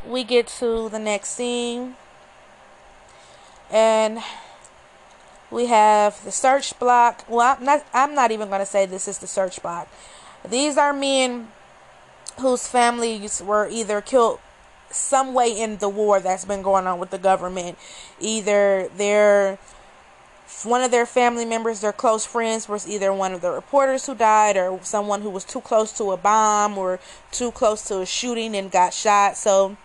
we 0.05 0.23
get 0.23 0.47
to 0.59 0.89
the 0.89 0.99
next 0.99 1.29
scene, 1.29 1.95
and 3.69 4.19
we 5.49 5.67
have 5.67 6.23
the 6.23 6.31
search 6.31 6.77
block. 6.79 7.25
Well, 7.27 7.55
I'm 7.57 7.63
not. 7.63 7.85
I'm 7.93 8.15
not 8.15 8.31
even 8.31 8.49
going 8.49 8.59
to 8.61 8.65
say 8.65 8.85
this 8.85 9.07
is 9.07 9.17
the 9.19 9.27
search 9.27 9.61
block. 9.61 9.87
These 10.47 10.77
are 10.77 10.93
men 10.93 11.49
whose 12.39 12.67
families 12.67 13.41
were 13.41 13.67
either 13.69 14.01
killed 14.01 14.39
some 14.89 15.33
way 15.33 15.49
in 15.49 15.77
the 15.77 15.89
war 15.89 16.19
that's 16.19 16.45
been 16.45 16.61
going 16.61 16.87
on 16.87 16.99
with 16.99 17.09
the 17.09 17.17
government. 17.17 17.77
Either 18.19 18.89
their 18.95 19.59
one 20.63 20.81
of 20.81 20.91
their 20.91 21.05
family 21.05 21.43
members, 21.43 21.81
their 21.81 21.91
close 21.91 22.25
friends, 22.25 22.69
was 22.69 22.87
either 22.87 23.11
one 23.11 23.33
of 23.33 23.41
the 23.41 23.51
reporters 23.51 24.05
who 24.05 24.15
died 24.15 24.55
or 24.55 24.79
someone 24.81 25.21
who 25.21 25.29
was 25.29 25.43
too 25.43 25.59
close 25.59 25.91
to 25.91 26.11
a 26.11 26.17
bomb 26.17 26.77
or 26.77 26.99
too 27.31 27.51
close 27.51 27.83
to 27.83 27.99
a 27.99 28.05
shooting 28.05 28.55
and 28.55 28.71
got 28.71 28.93
shot. 28.93 29.35
So 29.35 29.75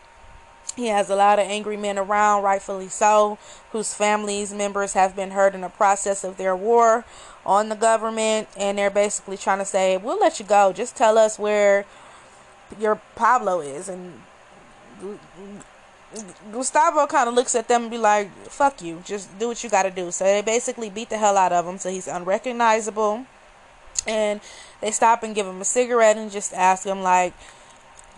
he 0.76 0.86
has 0.86 1.10
a 1.10 1.16
lot 1.16 1.38
of 1.38 1.46
angry 1.46 1.76
men 1.76 1.98
around, 1.98 2.44
rightfully 2.44 2.88
so, 2.88 3.38
whose 3.72 3.92
families 3.92 4.54
members 4.54 4.92
have 4.92 5.16
been 5.16 5.32
hurt 5.32 5.54
in 5.54 5.62
the 5.62 5.68
process 5.68 6.22
of 6.22 6.36
their 6.36 6.56
war 6.56 7.04
on 7.44 7.68
the 7.68 7.74
government, 7.74 8.48
and 8.56 8.78
they're 8.78 8.88
basically 8.88 9.36
trying 9.36 9.58
to 9.58 9.64
say, 9.64 9.96
"We'll 9.96 10.20
let 10.20 10.38
you 10.38 10.46
go. 10.46 10.72
Just 10.72 10.94
tell 10.94 11.18
us 11.18 11.38
where 11.38 11.84
your 12.78 13.00
Pablo 13.14 13.60
is." 13.60 13.88
And 13.88 14.20
Gustavo 16.52 17.06
kind 17.06 17.28
of 17.28 17.34
looks 17.34 17.54
at 17.54 17.68
them 17.68 17.82
and 17.82 17.90
be 17.90 17.98
like, 17.98 18.30
"Fuck 18.48 18.82
you. 18.82 19.02
Just 19.04 19.38
do 19.38 19.48
what 19.48 19.62
you 19.64 19.70
got 19.70 19.84
to 19.84 19.90
do." 19.90 20.10
So 20.10 20.24
they 20.24 20.42
basically 20.42 20.90
beat 20.90 21.10
the 21.10 21.18
hell 21.18 21.36
out 21.36 21.52
of 21.52 21.66
him, 21.66 21.78
so 21.78 21.90
he's 21.90 22.08
unrecognizable, 22.08 23.26
and 24.06 24.40
they 24.80 24.90
stop 24.90 25.22
and 25.22 25.34
give 25.34 25.46
him 25.46 25.60
a 25.60 25.64
cigarette 25.64 26.16
and 26.16 26.30
just 26.30 26.52
ask 26.52 26.84
him 26.84 27.02
like 27.02 27.34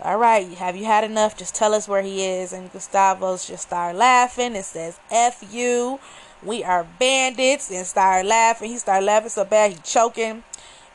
all 0.03 0.17
right, 0.17 0.47
have 0.55 0.75
you 0.75 0.85
had 0.85 1.03
enough? 1.03 1.37
Just 1.37 1.55
tell 1.55 1.73
us 1.73 1.87
where 1.87 2.01
he 2.01 2.23
is. 2.23 2.51
And 2.51 2.71
Gustavo's 2.71 3.47
just 3.47 3.63
start 3.63 3.95
laughing. 3.95 4.55
and 4.55 4.65
says, 4.65 4.99
F 5.09 5.43
you. 5.51 5.99
We 6.43 6.63
are 6.63 6.85
bandits. 6.99 7.71
And 7.71 7.85
start 7.85 8.25
laughing. 8.25 8.71
He 8.71 8.77
started 8.77 9.05
laughing 9.05 9.29
so 9.29 9.45
bad 9.45 9.71
he 9.71 9.77
choking. 9.83 10.43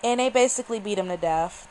And 0.05 0.21
they 0.21 0.29
basically 0.29 0.81
beat 0.81 0.99
him 0.99 1.09
to 1.09 1.17
death. 1.17 1.67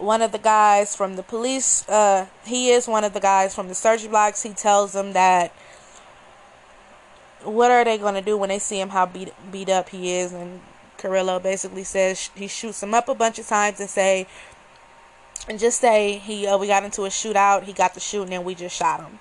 One 0.00 0.22
of 0.22 0.32
the 0.32 0.38
guys 0.38 0.96
from 0.96 1.16
the 1.16 1.22
police, 1.22 1.86
uh, 1.88 2.26
he 2.44 2.70
is 2.70 2.88
one 2.88 3.04
of 3.04 3.12
the 3.12 3.20
guys 3.20 3.54
from 3.54 3.68
the 3.68 3.74
search 3.74 4.08
blocks. 4.08 4.42
He 4.42 4.54
tells 4.54 4.92
them 4.92 5.12
that 5.12 5.52
what 7.42 7.70
are 7.70 7.84
they 7.84 7.98
going 7.98 8.14
to 8.14 8.22
do 8.22 8.36
when 8.36 8.48
they 8.48 8.58
see 8.58 8.80
him 8.80 8.90
how 8.90 9.06
beat 9.06 9.32
beat 9.50 9.68
up 9.70 9.88
he 9.88 10.12
is 10.12 10.32
and 10.32 10.60
Carrillo 10.98 11.38
basically 11.38 11.84
says 11.84 12.30
he 12.34 12.46
shoots 12.46 12.82
him 12.82 12.92
up 12.92 13.08
a 13.08 13.14
bunch 13.14 13.38
of 13.38 13.46
times 13.46 13.80
and 13.80 13.88
say 13.88 14.26
and 15.48 15.58
just 15.58 15.80
say 15.80 16.18
he 16.18 16.46
uh, 16.46 16.58
we 16.58 16.66
got 16.66 16.84
into 16.84 17.04
a 17.04 17.08
shootout, 17.08 17.64
he 17.64 17.72
got 17.72 17.94
the 17.94 18.00
shooting, 18.00 18.34
and 18.34 18.44
we 18.44 18.54
just 18.54 18.76
shot 18.76 19.00
him. 19.00 19.18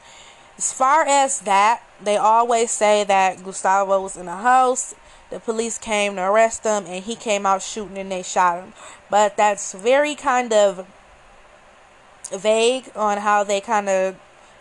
As 0.58 0.74
far 0.74 1.06
as 1.06 1.40
that, 1.42 1.84
they 2.02 2.18
always 2.18 2.72
say 2.72 3.04
that 3.06 3.44
Gustavo 3.44 4.02
was 4.02 4.18
in 4.18 4.28
a 4.28 4.36
house. 4.36 4.94
The 5.30 5.40
police 5.40 5.78
came 5.78 6.16
to 6.16 6.24
arrest 6.24 6.64
him, 6.64 6.86
and 6.88 7.04
he 7.04 7.16
came 7.16 7.46
out 7.46 7.62
shooting, 7.62 7.98
and 7.98 8.12
they 8.12 8.24
shot 8.24 8.64
him. 8.64 8.74
But 9.10 9.38
that's 9.38 9.74
very 9.74 10.16
kind 10.16 10.52
of 10.52 10.88
vague 12.32 12.92
on 12.96 13.20
how 13.20 13.44
they 13.44 13.62
kind 13.62 13.90
of 13.90 14.16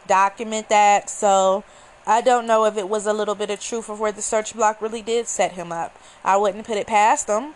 document 0.06 0.68
that. 0.68 1.08
So 1.08 1.64
I 2.06 2.20
don't 2.20 2.46
know 2.46 2.64
if 2.64 2.76
it 2.76 2.88
was 2.88 3.06
a 3.06 3.12
little 3.12 3.34
bit 3.34 3.50
of 3.50 3.60
truth 3.60 3.88
of 3.88 4.00
where 4.00 4.12
the 4.12 4.22
search 4.22 4.54
block 4.54 4.80
really 4.82 5.02
did 5.02 5.28
set 5.28 5.52
him 5.52 5.72
up. 5.72 5.98
I 6.24 6.36
wouldn't 6.36 6.66
put 6.66 6.76
it 6.76 6.86
past 6.86 7.26
them, 7.26 7.54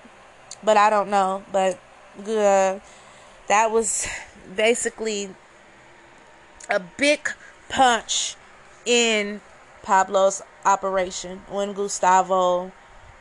but 0.63 0.77
I 0.77 0.91
don't 0.91 1.11
know. 1.11 1.45
But 1.51 1.79
uh, 2.19 2.79
that 3.49 3.71
was 3.71 4.07
basically 4.57 5.31
a 6.69 6.81
big 6.81 7.29
punch 7.69 8.37
in 8.85 9.41
Pablo's 9.83 10.43
operation 10.65 11.43
when 11.49 11.73
Gustavo 11.73 12.73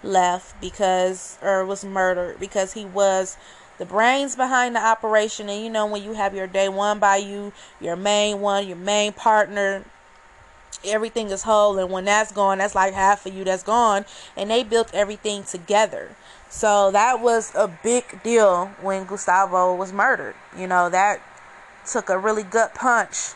left 0.03 0.59
because 0.61 1.37
or 1.41 1.65
was 1.65 1.85
murdered 1.85 2.39
because 2.39 2.73
he 2.73 2.85
was 2.85 3.37
the 3.77 3.85
brains 3.85 4.35
behind 4.35 4.75
the 4.75 4.83
operation. 4.83 5.49
And 5.49 5.63
you 5.63 5.69
know 5.69 5.85
when 5.85 6.03
you 6.03 6.13
have 6.13 6.35
your 6.35 6.47
day 6.47 6.69
one 6.69 6.99
by 6.99 7.17
you 7.17 7.53
your 7.79 7.95
main 7.95 8.39
one 8.41 8.67
your 8.67 8.77
main 8.77 9.13
partner 9.13 9.83
everything 10.85 11.29
is 11.29 11.43
whole. 11.43 11.77
And 11.77 11.91
when 11.91 12.05
that's 12.05 12.31
gone 12.31 12.59
that's 12.59 12.75
like 12.75 12.93
half 12.93 13.25
of 13.25 13.33
you 13.33 13.43
that's 13.43 13.63
gone. 13.63 14.05
And 14.35 14.49
they 14.49 14.63
built 14.63 14.93
everything 14.93 15.43
together. 15.43 16.15
So 16.49 16.91
that 16.91 17.21
was 17.21 17.53
a 17.55 17.69
big 17.81 18.21
deal 18.23 18.67
when 18.81 19.05
Gustavo 19.05 19.73
was 19.73 19.93
murdered. 19.93 20.35
You 20.57 20.67
know, 20.67 20.89
that 20.89 21.21
took 21.89 22.09
a 22.09 22.17
really 22.17 22.43
gut 22.43 22.75
punch. 22.75 23.31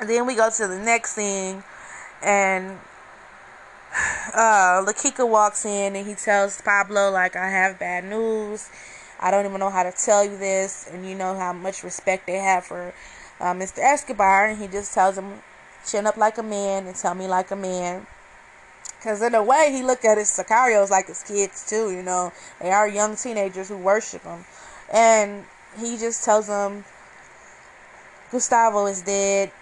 And 0.00 0.08
then 0.08 0.26
we 0.26 0.34
go 0.34 0.48
to 0.48 0.66
the 0.66 0.78
next 0.78 1.14
scene, 1.14 1.62
and 2.22 2.78
uh, 4.34 4.82
La 4.86 4.92
Quica 4.92 5.28
walks 5.28 5.64
in 5.64 5.96
and 5.96 6.06
he 6.06 6.14
tells 6.14 6.60
Pablo, 6.60 7.10
like, 7.10 7.36
I 7.36 7.48
have 7.48 7.78
bad 7.78 8.04
news. 8.04 8.68
I 9.18 9.30
don't 9.30 9.46
even 9.46 9.60
know 9.60 9.70
how 9.70 9.82
to 9.82 9.92
tell 9.92 10.24
you 10.24 10.36
this. 10.36 10.88
And 10.92 11.06
you 11.06 11.14
know 11.14 11.34
how 11.38 11.52
much 11.52 11.82
respect 11.82 12.26
they 12.26 12.38
have 12.38 12.64
for 12.64 12.94
uh, 13.40 13.52
Mr. 13.52 13.78
Escobar. 13.78 14.46
And 14.46 14.58
he 14.60 14.68
just 14.68 14.94
tells 14.94 15.18
him, 15.18 15.42
chin 15.86 16.06
up 16.06 16.16
like 16.16 16.38
a 16.38 16.42
man 16.42 16.86
and 16.86 16.96
tell 16.96 17.14
me 17.14 17.26
like 17.26 17.50
a 17.50 17.56
man. 17.56 18.06
Because 19.00 19.22
in 19.22 19.34
a 19.34 19.42
way, 19.42 19.70
he 19.72 19.82
looked 19.82 20.04
at 20.04 20.18
his 20.18 20.28
sicarios 20.28 20.90
like 20.90 21.06
his 21.06 21.22
kids 21.22 21.66
too. 21.66 21.90
You 21.90 22.02
know, 22.02 22.32
they 22.60 22.70
are 22.70 22.86
young 22.86 23.16
teenagers 23.16 23.68
who 23.68 23.78
worship 23.78 24.22
him, 24.24 24.44
and 24.92 25.46
he 25.78 25.96
just 25.96 26.22
tells 26.22 26.48
them 26.48 26.84
Gustavo 28.30 28.84
is 28.86 29.00
dead. 29.00 29.52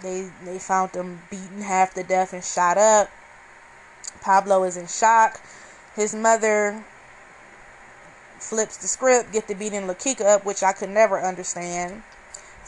They 0.00 0.30
they 0.46 0.58
found 0.58 0.94
him 0.94 1.20
beaten 1.30 1.60
half 1.60 1.92
to 1.92 2.04
death 2.04 2.32
and 2.32 2.42
shot 2.42 2.78
up. 2.78 3.10
Pablo 4.26 4.64
is 4.64 4.76
in 4.76 4.88
shock. 4.88 5.40
His 5.94 6.12
mother 6.12 6.84
flips 8.40 8.76
the 8.76 8.88
script, 8.88 9.32
get 9.32 9.46
the 9.46 9.54
beating 9.54 9.86
La 9.86 9.94
Quica 9.94 10.26
up, 10.26 10.44
which 10.44 10.64
I 10.64 10.72
could 10.72 10.90
never 10.90 11.22
understand. 11.22 12.02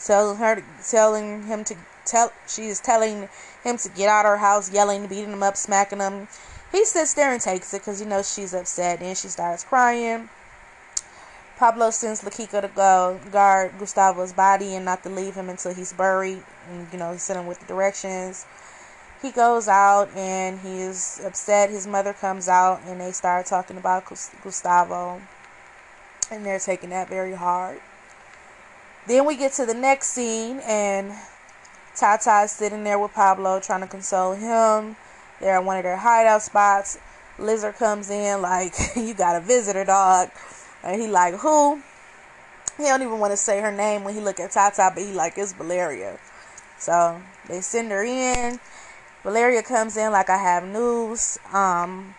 Telling 0.01 0.37
her, 0.37 0.63
telling 0.89 1.43
him 1.43 1.65
to 1.65 1.75
tell. 2.05 2.31
She 2.47 2.67
is 2.67 2.79
telling 2.79 3.27
him 3.61 3.75
to 3.75 3.89
get 3.89 4.07
out 4.07 4.25
of 4.25 4.29
her 4.29 4.37
house, 4.37 4.71
yelling, 4.71 5.07
beating 5.07 5.33
him 5.33 5.43
up, 5.43 5.57
smacking 5.57 5.99
him. 5.99 6.29
He 6.71 6.85
sits 6.85 7.13
there 7.13 7.33
and 7.33 7.41
takes 7.41 7.73
it 7.73 7.81
because 7.81 7.99
he 7.99 8.05
knows 8.05 8.33
she's 8.33 8.53
upset. 8.53 9.01
Then 9.01 9.15
she 9.15 9.27
starts 9.27 9.65
crying. 9.65 10.29
Pablo 11.57 11.89
sends 11.89 12.23
La 12.23 12.29
Quica 12.29 12.61
to 12.61 12.69
go 12.69 13.19
guard 13.33 13.73
Gustavo's 13.77 14.31
body 14.31 14.75
and 14.75 14.85
not 14.85 15.03
to 15.03 15.09
leave 15.09 15.35
him 15.35 15.49
until 15.49 15.73
he's 15.73 15.91
buried. 15.91 16.41
And, 16.71 16.87
you 16.93 16.99
know, 16.99 17.17
send 17.17 17.37
him 17.37 17.47
with 17.47 17.59
the 17.59 17.65
directions. 17.65 18.45
He 19.21 19.31
goes 19.31 19.67
out 19.67 20.09
and 20.15 20.59
he's 20.59 21.21
upset. 21.25 21.69
His 21.69 21.85
mother 21.85 22.13
comes 22.13 22.47
out 22.47 22.81
and 22.85 23.01
they 23.01 23.11
start 23.11 23.45
talking 23.47 23.77
about 23.77 24.05
Gustavo. 24.05 25.21
And 26.31 26.45
they're 26.45 26.59
taking 26.59 26.91
that 26.91 27.09
very 27.09 27.33
hard. 27.33 27.81
Then 29.07 29.25
we 29.25 29.35
get 29.35 29.53
to 29.53 29.65
the 29.65 29.73
next 29.73 30.07
scene 30.07 30.59
and 30.65 31.11
Tata 31.95 32.43
is 32.43 32.51
sitting 32.51 32.83
there 32.83 32.97
with 32.97 33.13
Pablo 33.13 33.59
trying 33.59 33.81
to 33.81 33.87
console 33.87 34.33
him. 34.33 34.95
They're 35.41 35.55
at 35.55 35.65
one 35.65 35.77
of 35.77 35.83
their 35.83 35.97
hideout 35.97 36.43
spots. 36.43 36.97
Lizard 37.37 37.75
comes 37.75 38.09
in 38.09 38.41
like, 38.41 38.73
you 38.95 39.13
got 39.13 39.35
a 39.35 39.41
visitor, 39.41 39.83
dog. 39.83 40.29
And 40.83 41.01
he 41.01 41.07
like, 41.07 41.35
who? 41.35 41.81
He 42.77 42.83
don't 42.83 43.01
even 43.01 43.19
want 43.19 43.31
to 43.31 43.37
say 43.37 43.59
her 43.59 43.71
name 43.71 44.05
when 44.05 44.13
he 44.13 44.21
look 44.21 44.39
at 44.39 44.51
Tata, 44.51 44.91
but 44.93 45.03
he 45.03 45.11
like, 45.11 45.37
it's 45.37 45.51
Valeria. 45.51 46.17
So 46.77 47.21
they 47.47 47.59
send 47.59 47.91
her 47.91 48.03
in. 48.03 48.59
Valeria 49.23 49.61
comes 49.63 49.97
in 49.97 50.11
like, 50.11 50.29
I 50.29 50.37
have 50.37 50.63
news. 50.63 51.37
Um, 51.53 52.15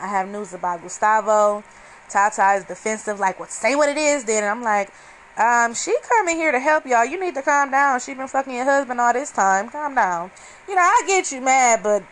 I 0.00 0.06
have 0.08 0.28
news 0.28 0.54
about 0.54 0.82
Gustavo. 0.82 1.62
Tata 2.08 2.54
is 2.54 2.64
defensive, 2.64 3.20
like, 3.20 3.38
what? 3.38 3.50
Say 3.50 3.74
what 3.74 3.88
it 3.88 3.96
is, 3.96 4.24
then. 4.24 4.42
And 4.42 4.50
I'm 4.50 4.62
like, 4.62 4.90
um, 5.36 5.74
she 5.74 5.96
coming 6.02 6.36
here 6.36 6.52
to 6.52 6.60
help 6.60 6.86
y'all. 6.86 7.04
You 7.04 7.18
need 7.20 7.34
to 7.34 7.42
calm 7.42 7.70
down. 7.70 8.00
She 8.00 8.14
been 8.14 8.28
fucking 8.28 8.54
your 8.54 8.64
husband 8.64 9.00
all 9.00 9.12
this 9.12 9.30
time. 9.30 9.68
Calm 9.68 9.94
down. 9.94 10.30
You 10.68 10.74
know, 10.74 10.82
I 10.82 11.04
get 11.06 11.32
you 11.32 11.40
mad, 11.40 11.82
but 11.82 12.02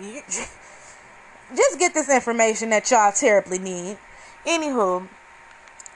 you, 0.00 0.22
just 0.28 1.78
get 1.78 1.94
this 1.94 2.10
information 2.10 2.70
that 2.70 2.90
y'all 2.90 3.12
terribly 3.12 3.58
need. 3.58 3.98
Anywho, 4.44 5.08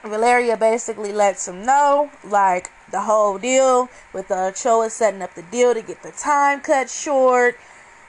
Valeria 0.03 0.55
basically 0.55 1.11
lets 1.11 1.47
him 1.47 1.65
know, 1.65 2.11
like, 2.23 2.69
the 2.91 3.01
whole 3.01 3.37
deal 3.37 3.89
with 4.13 4.27
the 4.29 4.47
Ochoa 4.47 4.89
setting 4.89 5.21
up 5.21 5.33
the 5.35 5.43
deal 5.43 5.73
to 5.73 5.81
get 5.81 6.03
the 6.03 6.11
time 6.11 6.61
cut 6.61 6.89
short 6.89 7.57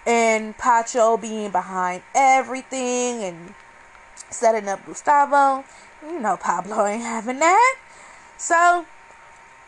and 0.07 0.57
Pacho 0.57 1.17
being 1.17 1.51
behind 1.51 2.03
everything 2.15 3.23
and 3.25 3.55
setting 4.31 4.69
up 4.69 4.85
Gustavo 4.87 5.65
You 6.07 6.21
know 6.21 6.37
Pablo 6.37 6.87
ain't 6.87 7.03
having 7.03 7.39
that. 7.41 7.77
So 8.37 8.87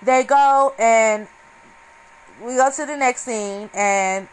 they 0.03 0.23
go 0.25 0.75
and 0.79 1.27
we 2.43 2.55
go 2.55 2.71
to 2.71 2.87
the 2.87 2.97
next 2.97 3.23
scene 3.23 3.69
and 3.75 4.29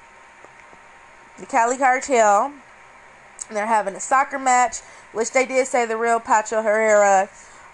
the 1.39 1.45
Cali 1.45 1.77
cartel 1.77 2.53
they're 3.49 3.65
having 3.65 3.95
a 3.95 3.99
soccer 3.99 4.39
match, 4.39 4.79
which 5.13 5.31
they 5.31 5.45
did 5.45 5.67
say 5.67 5.85
the 5.85 5.97
real 5.97 6.19
Pacho 6.19 6.61
Herrera 6.61 7.29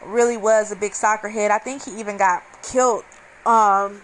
really 0.05 0.37
was 0.37 0.71
a 0.71 0.75
big 0.75 0.93
soccer 0.93 1.29
head. 1.29 1.51
I 1.51 1.57
think 1.57 1.85
he 1.85 1.99
even 1.99 2.17
got 2.17 2.43
killed 2.63 3.04
um, 3.45 4.02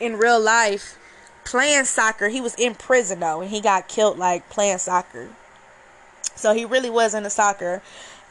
in 0.00 0.16
real 0.16 0.40
life 0.40 0.98
playing 1.44 1.84
soccer. 1.84 2.28
He 2.28 2.40
was 2.40 2.54
in 2.56 2.74
prison 2.74 3.20
though, 3.20 3.40
and 3.40 3.50
he 3.50 3.60
got 3.60 3.88
killed 3.88 4.18
like 4.18 4.48
playing 4.50 4.78
soccer. 4.78 5.28
So 6.34 6.54
he 6.54 6.64
really 6.64 6.90
was 6.90 7.14
into 7.14 7.30
soccer. 7.30 7.82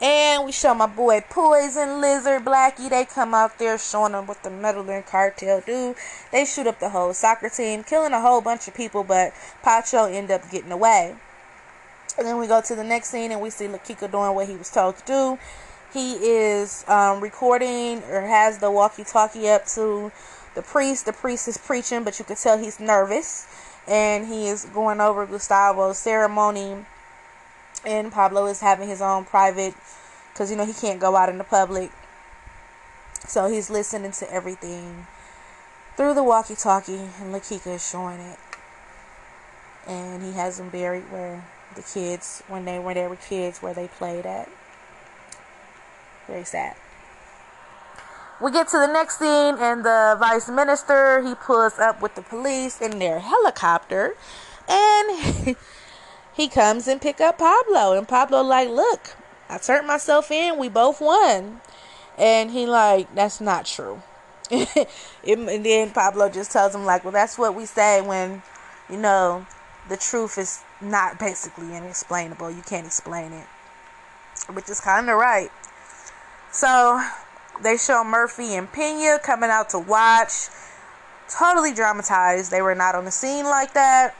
And 0.02 0.46
we 0.46 0.52
show 0.52 0.72
my 0.72 0.86
boy 0.86 1.22
Poison, 1.28 2.00
Lizard, 2.00 2.44
Blackie. 2.44 2.88
They 2.88 3.04
come 3.04 3.34
out 3.34 3.58
there 3.58 3.76
showing 3.76 4.12
them 4.12 4.26
what 4.26 4.42
the 4.42 4.50
Medellin 4.50 5.02
cartel 5.02 5.60
do. 5.60 5.94
They 6.32 6.46
shoot 6.46 6.66
up 6.66 6.80
the 6.80 6.88
whole 6.88 7.12
soccer 7.12 7.50
team, 7.50 7.84
killing 7.84 8.12
a 8.12 8.20
whole 8.20 8.40
bunch 8.40 8.66
of 8.66 8.74
people, 8.74 9.04
but 9.04 9.34
Pacho 9.62 10.06
end 10.06 10.30
up 10.30 10.50
getting 10.50 10.72
away. 10.72 11.16
And 12.16 12.26
then 12.26 12.38
we 12.38 12.46
go 12.46 12.62
to 12.62 12.74
the 12.74 12.82
next 12.82 13.10
scene 13.10 13.30
and 13.30 13.42
we 13.42 13.50
see 13.50 13.68
La 13.68 13.76
Quica 13.76 14.10
doing 14.10 14.34
what 14.34 14.48
he 14.48 14.56
was 14.56 14.70
told 14.70 14.96
to 14.96 15.04
do. 15.04 15.38
He 15.92 16.14
is 16.14 16.84
um, 16.86 17.20
recording 17.20 18.02
or 18.04 18.20
has 18.20 18.58
the 18.58 18.70
walkie 18.70 19.04
talkie 19.04 19.48
up 19.48 19.66
to 19.74 20.12
the 20.54 20.62
priest. 20.62 21.04
The 21.04 21.12
priest 21.12 21.48
is 21.48 21.58
preaching, 21.58 22.04
but 22.04 22.18
you 22.18 22.24
can 22.24 22.36
tell 22.36 22.58
he's 22.58 22.78
nervous. 22.78 23.48
And 23.88 24.26
he 24.26 24.46
is 24.46 24.66
going 24.66 25.00
over 25.00 25.26
Gustavo's 25.26 25.98
ceremony. 25.98 26.86
And 27.84 28.12
Pablo 28.12 28.46
is 28.46 28.60
having 28.60 28.88
his 28.88 29.00
own 29.00 29.24
private, 29.24 29.74
because 30.32 30.50
you 30.50 30.56
know 30.56 30.66
he 30.66 30.74
can't 30.74 31.00
go 31.00 31.16
out 31.16 31.28
in 31.28 31.38
the 31.38 31.44
public. 31.44 31.90
So 33.26 33.50
he's 33.50 33.70
listening 33.70 34.12
to 34.12 34.32
everything 34.32 35.06
through 35.96 36.14
the 36.14 36.22
walkie 36.22 36.56
talkie, 36.56 37.08
and 37.20 37.32
La 37.32 37.38
Quica 37.38 37.70
is 37.70 37.88
showing 37.88 38.20
it. 38.20 38.38
And 39.86 40.22
he 40.22 40.32
has 40.32 40.58
them 40.58 40.68
buried 40.68 41.10
where 41.10 41.44
the 41.74 41.82
kids 41.82 42.42
when 42.48 42.64
they 42.64 42.78
when 42.78 42.96
they 42.96 43.06
were 43.06 43.16
kids 43.16 43.62
where 43.62 43.74
they 43.74 43.88
played 43.88 44.26
at. 44.26 44.48
Very 46.30 46.44
sad. 46.44 46.76
We 48.40 48.52
get 48.52 48.68
to 48.68 48.78
the 48.78 48.86
next 48.86 49.18
scene 49.18 49.56
and 49.58 49.84
the 49.84 50.16
vice 50.18 50.48
minister 50.48 51.22
he 51.26 51.34
pulls 51.34 51.78
up 51.78 52.00
with 52.00 52.14
the 52.14 52.22
police 52.22 52.80
in 52.80 52.98
their 52.98 53.18
helicopter 53.18 54.14
and 54.68 55.56
he 56.32 56.48
comes 56.48 56.86
and 56.88 57.02
pick 57.02 57.20
up 57.20 57.38
Pablo 57.38 57.98
and 57.98 58.08
Pablo 58.08 58.42
like 58.42 58.68
look 58.68 59.16
I 59.50 59.58
turned 59.58 59.86
myself 59.86 60.30
in 60.30 60.56
we 60.56 60.70
both 60.70 61.02
won 61.02 61.60
and 62.16 62.50
he 62.52 62.64
like 62.64 63.14
that's 63.14 63.42
not 63.42 63.66
true 63.66 64.00
and 64.50 65.64
then 65.66 65.90
Pablo 65.90 66.30
just 66.30 66.52
tells 66.52 66.74
him 66.74 66.86
like 66.86 67.04
well 67.04 67.12
that's 67.12 67.36
what 67.36 67.54
we 67.54 67.66
say 67.66 68.00
when 68.00 68.42
you 68.88 68.96
know 68.96 69.44
the 69.90 69.96
truth 69.96 70.38
is 70.38 70.62
not 70.80 71.18
basically 71.18 71.74
inexplainable. 71.74 72.50
You 72.50 72.62
can't 72.62 72.86
explain 72.86 73.32
it. 73.32 73.46
Which 74.52 74.70
is 74.70 74.80
kind 74.80 75.10
of 75.10 75.18
right. 75.18 75.50
So 76.52 77.02
they 77.62 77.76
show 77.76 78.02
Murphy 78.04 78.54
and 78.54 78.70
Pena 78.70 79.18
coming 79.22 79.50
out 79.50 79.70
to 79.70 79.78
watch. 79.78 80.48
Totally 81.28 81.72
dramatized. 81.72 82.50
They 82.50 82.62
were 82.62 82.74
not 82.74 82.94
on 82.94 83.04
the 83.04 83.10
scene 83.10 83.44
like 83.44 83.74
that. 83.74 84.14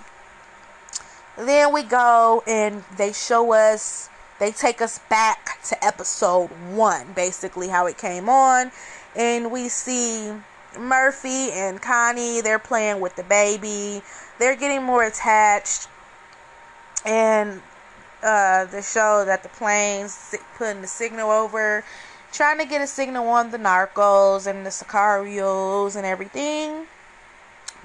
Then 1.36 1.72
we 1.72 1.82
go 1.82 2.42
and 2.46 2.84
they 2.96 3.12
show 3.12 3.52
us, 3.52 4.08
they 4.38 4.52
take 4.52 4.80
us 4.80 5.00
back 5.08 5.62
to 5.64 5.84
episode 5.84 6.48
one, 6.72 7.12
basically 7.14 7.68
how 7.68 7.86
it 7.86 7.98
came 7.98 8.28
on. 8.28 8.70
And 9.16 9.50
we 9.50 9.68
see 9.68 10.32
Murphy 10.78 11.50
and 11.52 11.80
Connie, 11.80 12.40
they're 12.42 12.58
playing 12.58 13.00
with 13.00 13.16
the 13.16 13.24
baby. 13.24 14.02
They're 14.38 14.56
getting 14.56 14.84
more 14.84 15.04
attached 15.04 15.88
and 17.04 17.62
uh, 18.22 18.66
the 18.66 18.82
show 18.82 19.24
that 19.24 19.42
the 19.42 19.48
planes 19.48 20.34
putting 20.58 20.82
the 20.82 20.86
signal 20.86 21.30
over, 21.30 21.84
trying 22.32 22.58
to 22.58 22.64
get 22.64 22.80
a 22.80 22.86
signal 22.86 23.28
on 23.28 23.50
the 23.50 23.58
narcos 23.58 24.46
and 24.46 24.64
the 24.64 24.70
sicarios 24.70 25.96
and 25.96 26.06
everything. 26.06 26.86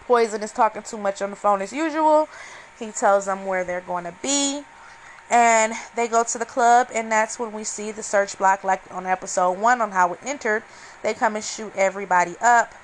Poison 0.08 0.44
is 0.44 0.52
talking 0.52 0.84
too 0.84 0.98
much 0.98 1.22
on 1.22 1.32
the 1.32 1.36
phone 1.36 1.62
as 1.62 1.74
usual. 1.74 2.30
He 2.78 2.92
tells 2.92 3.26
them 3.26 3.46
where 3.46 3.64
they're 3.64 3.82
going 3.82 4.04
to 4.04 4.14
be. 4.22 4.62
And 5.32 5.74
they 5.96 6.08
go 6.08 6.24
to 6.24 6.38
the 6.38 6.46
club, 6.46 6.90
and 6.94 7.12
that's 7.12 7.40
when 7.40 7.52
we 7.52 7.64
see 7.64 7.92
the 7.92 8.04
search 8.04 8.38
block, 8.38 8.64
like 8.64 8.84
on 8.92 9.08
episode 9.08 9.54
one, 9.54 9.82
on 9.82 9.90
how 9.90 10.14
it 10.14 10.20
entered. 10.24 10.62
They 11.02 11.16
come 11.16 11.36
and 11.36 11.44
shoot 11.44 11.74
everybody 11.76 12.36
up. 12.40 12.76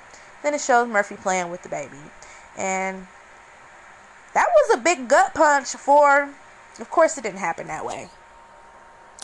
Then 0.41 0.55
it 0.55 0.61
shows 0.61 0.87
Murphy 0.87 1.17
playing 1.17 1.51
with 1.51 1.61
the 1.61 1.69
baby. 1.69 1.97
And 2.57 3.05
that 4.33 4.47
was 4.49 4.77
a 4.77 4.81
big 4.81 5.07
gut 5.07 5.33
punch 5.33 5.69
for 5.69 6.29
of 6.79 6.89
course 6.89 7.17
it 7.17 7.23
didn't 7.23 7.39
happen 7.39 7.67
that 7.67 7.85
way 7.85 8.09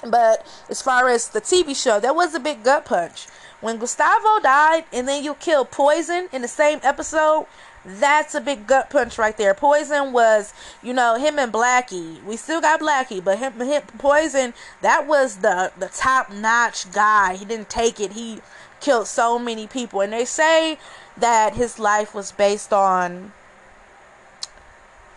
but 0.09 0.45
as 0.69 0.81
far 0.81 1.09
as 1.09 1.29
the 1.29 1.41
tv 1.41 1.75
show 1.75 1.99
that 1.99 2.15
was 2.15 2.35
a 2.35 2.39
big 2.39 2.63
gut 2.63 2.85
punch 2.85 3.27
when 3.61 3.77
gustavo 3.77 4.39
died 4.41 4.85
and 4.93 5.07
then 5.07 5.23
you 5.23 5.33
kill 5.35 5.65
poison 5.65 6.27
in 6.31 6.41
the 6.41 6.47
same 6.47 6.79
episode 6.83 7.45
that's 7.87 8.35
a 8.35 8.41
big 8.41 8.67
gut 8.67 8.89
punch 8.89 9.17
right 9.17 9.37
there. 9.37 9.53
Poison 9.53 10.11
was, 10.11 10.53
you 10.83 10.93
know, 10.93 11.15
him 11.15 11.39
and 11.39 11.53
Blackie. 11.53 12.21
We 12.25 12.35
still 12.35 12.59
got 12.59 12.81
Blackie, 12.81 13.23
but 13.23 13.39
him, 13.39 13.53
him 13.53 13.81
Poison, 13.97 14.53
that 14.81 15.07
was 15.07 15.37
the 15.37 15.71
the 15.77 15.87
top 15.87 16.31
notch 16.31 16.91
guy. 16.91 17.35
He 17.35 17.45
didn't 17.45 17.69
take 17.69 17.99
it. 17.99 18.11
He 18.11 18.41
killed 18.81 19.07
so 19.07 19.39
many 19.39 19.67
people, 19.67 20.01
and 20.01 20.11
they 20.11 20.25
say 20.25 20.77
that 21.15 21.55
his 21.55 21.79
life 21.79 22.13
was 22.13 22.31
based 22.33 22.73
on 22.73 23.31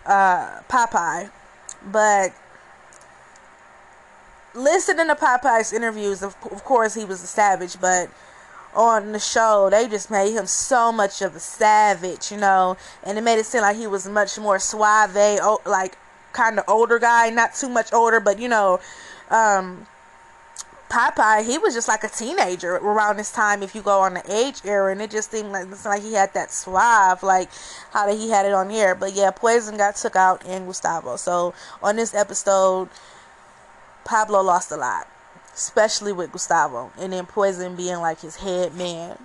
uh, 0.05 0.61
Popeye, 0.69 1.29
but 1.85 2.31
listening 4.53 5.07
to 5.07 5.15
Popeye's 5.15 5.73
interviews, 5.73 6.21
of, 6.21 6.35
of 6.51 6.63
course, 6.63 6.93
he 6.93 7.05
was 7.05 7.23
a 7.23 7.27
savage, 7.27 7.79
but 7.79 8.09
on 8.73 9.11
the 9.11 9.19
show, 9.19 9.69
they 9.69 9.87
just 9.87 10.09
made 10.09 10.33
him 10.33 10.45
so 10.45 10.91
much 10.91 11.21
of 11.21 11.35
a 11.35 11.39
savage, 11.39 12.31
you 12.31 12.37
know, 12.37 12.77
and 13.03 13.17
it 13.17 13.21
made 13.21 13.39
it 13.39 13.45
seem 13.45 13.61
like 13.61 13.77
he 13.77 13.87
was 13.87 14.07
much 14.07 14.37
more 14.39 14.59
suave, 14.59 15.15
like 15.65 15.97
kind 16.33 16.57
of 16.57 16.65
older 16.67 16.99
guy, 16.99 17.29
not 17.29 17.53
too 17.53 17.69
much 17.69 17.91
older, 17.93 18.19
but 18.19 18.39
you 18.39 18.47
know, 18.47 18.79
um, 19.29 19.85
Popeye, 20.91 21.45
he 21.45 21.57
was 21.57 21.73
just 21.73 21.87
like 21.87 22.03
a 22.03 22.09
teenager 22.09 22.75
around 22.75 23.15
this 23.17 23.31
time. 23.31 23.63
If 23.63 23.73
you 23.75 23.81
go 23.81 24.01
on 24.01 24.15
the 24.15 24.23
age 24.29 24.61
era, 24.65 24.91
and 24.91 25.01
it 25.01 25.09
just 25.09 25.31
seemed 25.31 25.49
like 25.53 25.67
it's 25.71 25.85
like 25.85 26.01
he 26.01 26.13
had 26.13 26.33
that 26.33 26.51
suave, 26.51 27.23
like 27.23 27.49
how 27.91 28.07
that 28.07 28.17
he 28.17 28.29
had 28.29 28.45
it 28.45 28.51
on 28.51 28.69
here. 28.69 28.93
But 28.93 29.13
yeah, 29.13 29.31
Poison 29.31 29.77
got 29.77 29.95
took 29.95 30.17
out 30.17 30.45
in 30.45 30.65
Gustavo. 30.65 31.15
So 31.15 31.53
on 31.81 31.95
this 31.95 32.13
episode, 32.13 32.89
Pablo 34.03 34.41
lost 34.41 34.71
a 34.71 34.77
lot, 34.77 35.07
especially 35.53 36.11
with 36.11 36.31
Gustavo, 36.31 36.91
and 36.99 37.13
then 37.13 37.25
Poison 37.25 37.75
being 37.75 37.99
like 37.99 38.21
his 38.21 38.37
head 38.37 38.75
man. 38.75 39.17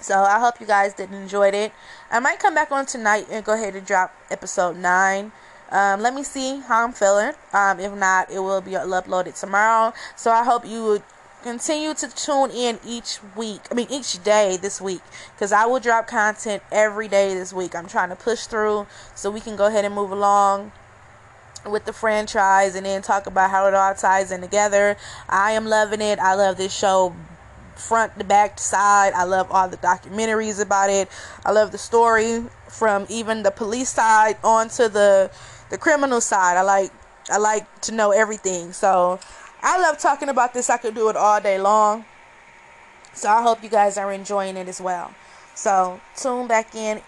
So 0.00 0.22
I 0.22 0.38
hope 0.38 0.60
you 0.60 0.66
guys 0.66 0.94
did 0.94 1.12
enjoyed 1.12 1.54
it. 1.54 1.72
I 2.10 2.20
might 2.20 2.38
come 2.38 2.54
back 2.54 2.70
on 2.70 2.86
tonight 2.86 3.26
and 3.30 3.44
go 3.44 3.54
ahead 3.54 3.74
and 3.74 3.86
drop 3.86 4.14
episode 4.30 4.76
nine. 4.76 5.32
Um, 5.70 6.00
let 6.00 6.14
me 6.14 6.22
see 6.22 6.60
how 6.60 6.84
I'm 6.84 6.92
feeling. 6.92 7.32
Um, 7.52 7.80
if 7.80 7.92
not, 7.92 8.30
it 8.30 8.38
will 8.38 8.60
be 8.60 8.72
uploaded 8.72 9.38
tomorrow. 9.38 9.92
So 10.16 10.30
I 10.30 10.44
hope 10.44 10.64
you 10.64 10.84
would 10.84 11.02
continue 11.42 11.94
to 11.94 12.08
tune 12.14 12.50
in 12.50 12.78
each 12.86 13.18
week. 13.36 13.60
I 13.70 13.74
mean, 13.74 13.88
each 13.90 14.22
day 14.22 14.56
this 14.56 14.80
week, 14.80 15.02
because 15.34 15.52
I 15.52 15.66
will 15.66 15.80
drop 15.80 16.06
content 16.06 16.62
every 16.72 17.08
day 17.08 17.34
this 17.34 17.52
week. 17.52 17.74
I'm 17.74 17.86
trying 17.86 18.08
to 18.10 18.16
push 18.16 18.46
through 18.46 18.86
so 19.14 19.30
we 19.30 19.40
can 19.40 19.56
go 19.56 19.66
ahead 19.66 19.84
and 19.84 19.94
move 19.94 20.10
along 20.10 20.72
with 21.70 21.84
the 21.84 21.92
franchise 21.92 22.74
and 22.74 22.86
then 22.86 23.02
talk 23.02 23.26
about 23.26 23.50
how 23.50 23.66
it 23.66 23.74
all 23.74 23.94
ties 23.94 24.32
in 24.32 24.40
together. 24.40 24.96
I 25.28 25.52
am 25.52 25.66
loving 25.66 26.00
it. 26.00 26.18
I 26.18 26.34
love 26.34 26.56
this 26.56 26.74
show 26.74 27.14
front 27.76 28.18
to 28.18 28.24
back 28.24 28.56
to 28.56 28.62
side. 28.62 29.12
I 29.14 29.24
love 29.24 29.50
all 29.50 29.68
the 29.68 29.76
documentaries 29.76 30.60
about 30.60 30.90
it. 30.90 31.08
I 31.44 31.52
love 31.52 31.72
the 31.72 31.78
story 31.78 32.42
from 32.68 33.06
even 33.08 33.42
the 33.42 33.50
police 33.50 33.90
side 33.90 34.36
onto 34.42 34.88
the 34.88 35.30
the 35.70 35.78
criminal 35.78 36.20
side. 36.20 36.56
I 36.56 36.62
like 36.62 36.90
I 37.30 37.38
like 37.38 37.80
to 37.82 37.92
know 37.92 38.10
everything. 38.10 38.72
So 38.72 39.20
I 39.62 39.80
love 39.80 39.98
talking 39.98 40.28
about 40.28 40.54
this. 40.54 40.70
I 40.70 40.76
could 40.76 40.94
do 40.94 41.08
it 41.08 41.16
all 41.16 41.40
day 41.40 41.58
long. 41.58 42.04
So 43.12 43.28
I 43.28 43.42
hope 43.42 43.62
you 43.62 43.68
guys 43.68 43.96
are 43.98 44.12
enjoying 44.12 44.56
it 44.56 44.68
as 44.68 44.80
well. 44.80 45.12
So 45.54 46.00
tune 46.16 46.46
back 46.46 46.74
in 46.74 47.02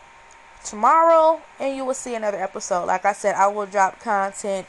tomorrow 0.64 1.40
and 1.58 1.76
you 1.76 1.84
will 1.84 1.94
see 1.94 2.14
another 2.14 2.42
episode. 2.42 2.86
Like 2.86 3.04
I 3.04 3.12
said, 3.12 3.34
I 3.34 3.48
will 3.48 3.66
drop 3.66 4.00
content 4.00 4.66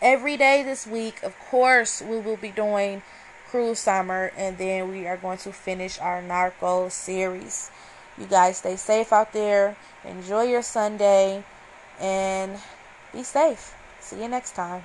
every 0.00 0.36
day 0.36 0.62
this 0.62 0.86
week. 0.86 1.22
Of 1.22 1.38
course, 1.50 2.02
we 2.02 2.18
will 2.18 2.36
be 2.36 2.50
doing 2.50 3.02
Cruel 3.48 3.74
Summer 3.74 4.32
and 4.36 4.58
then 4.58 4.90
we 4.90 5.06
are 5.06 5.16
going 5.16 5.38
to 5.38 5.52
finish 5.52 5.98
our 5.98 6.22
Narco 6.22 6.88
series. 6.88 7.70
You 8.18 8.26
guys 8.26 8.58
stay 8.58 8.76
safe 8.76 9.12
out 9.12 9.32
there. 9.32 9.76
Enjoy 10.04 10.42
your 10.42 10.62
Sunday 10.62 11.44
and 12.00 12.58
be 13.12 13.22
safe. 13.22 13.74
See 14.00 14.22
you 14.22 14.28
next 14.28 14.54
time. 14.54 14.82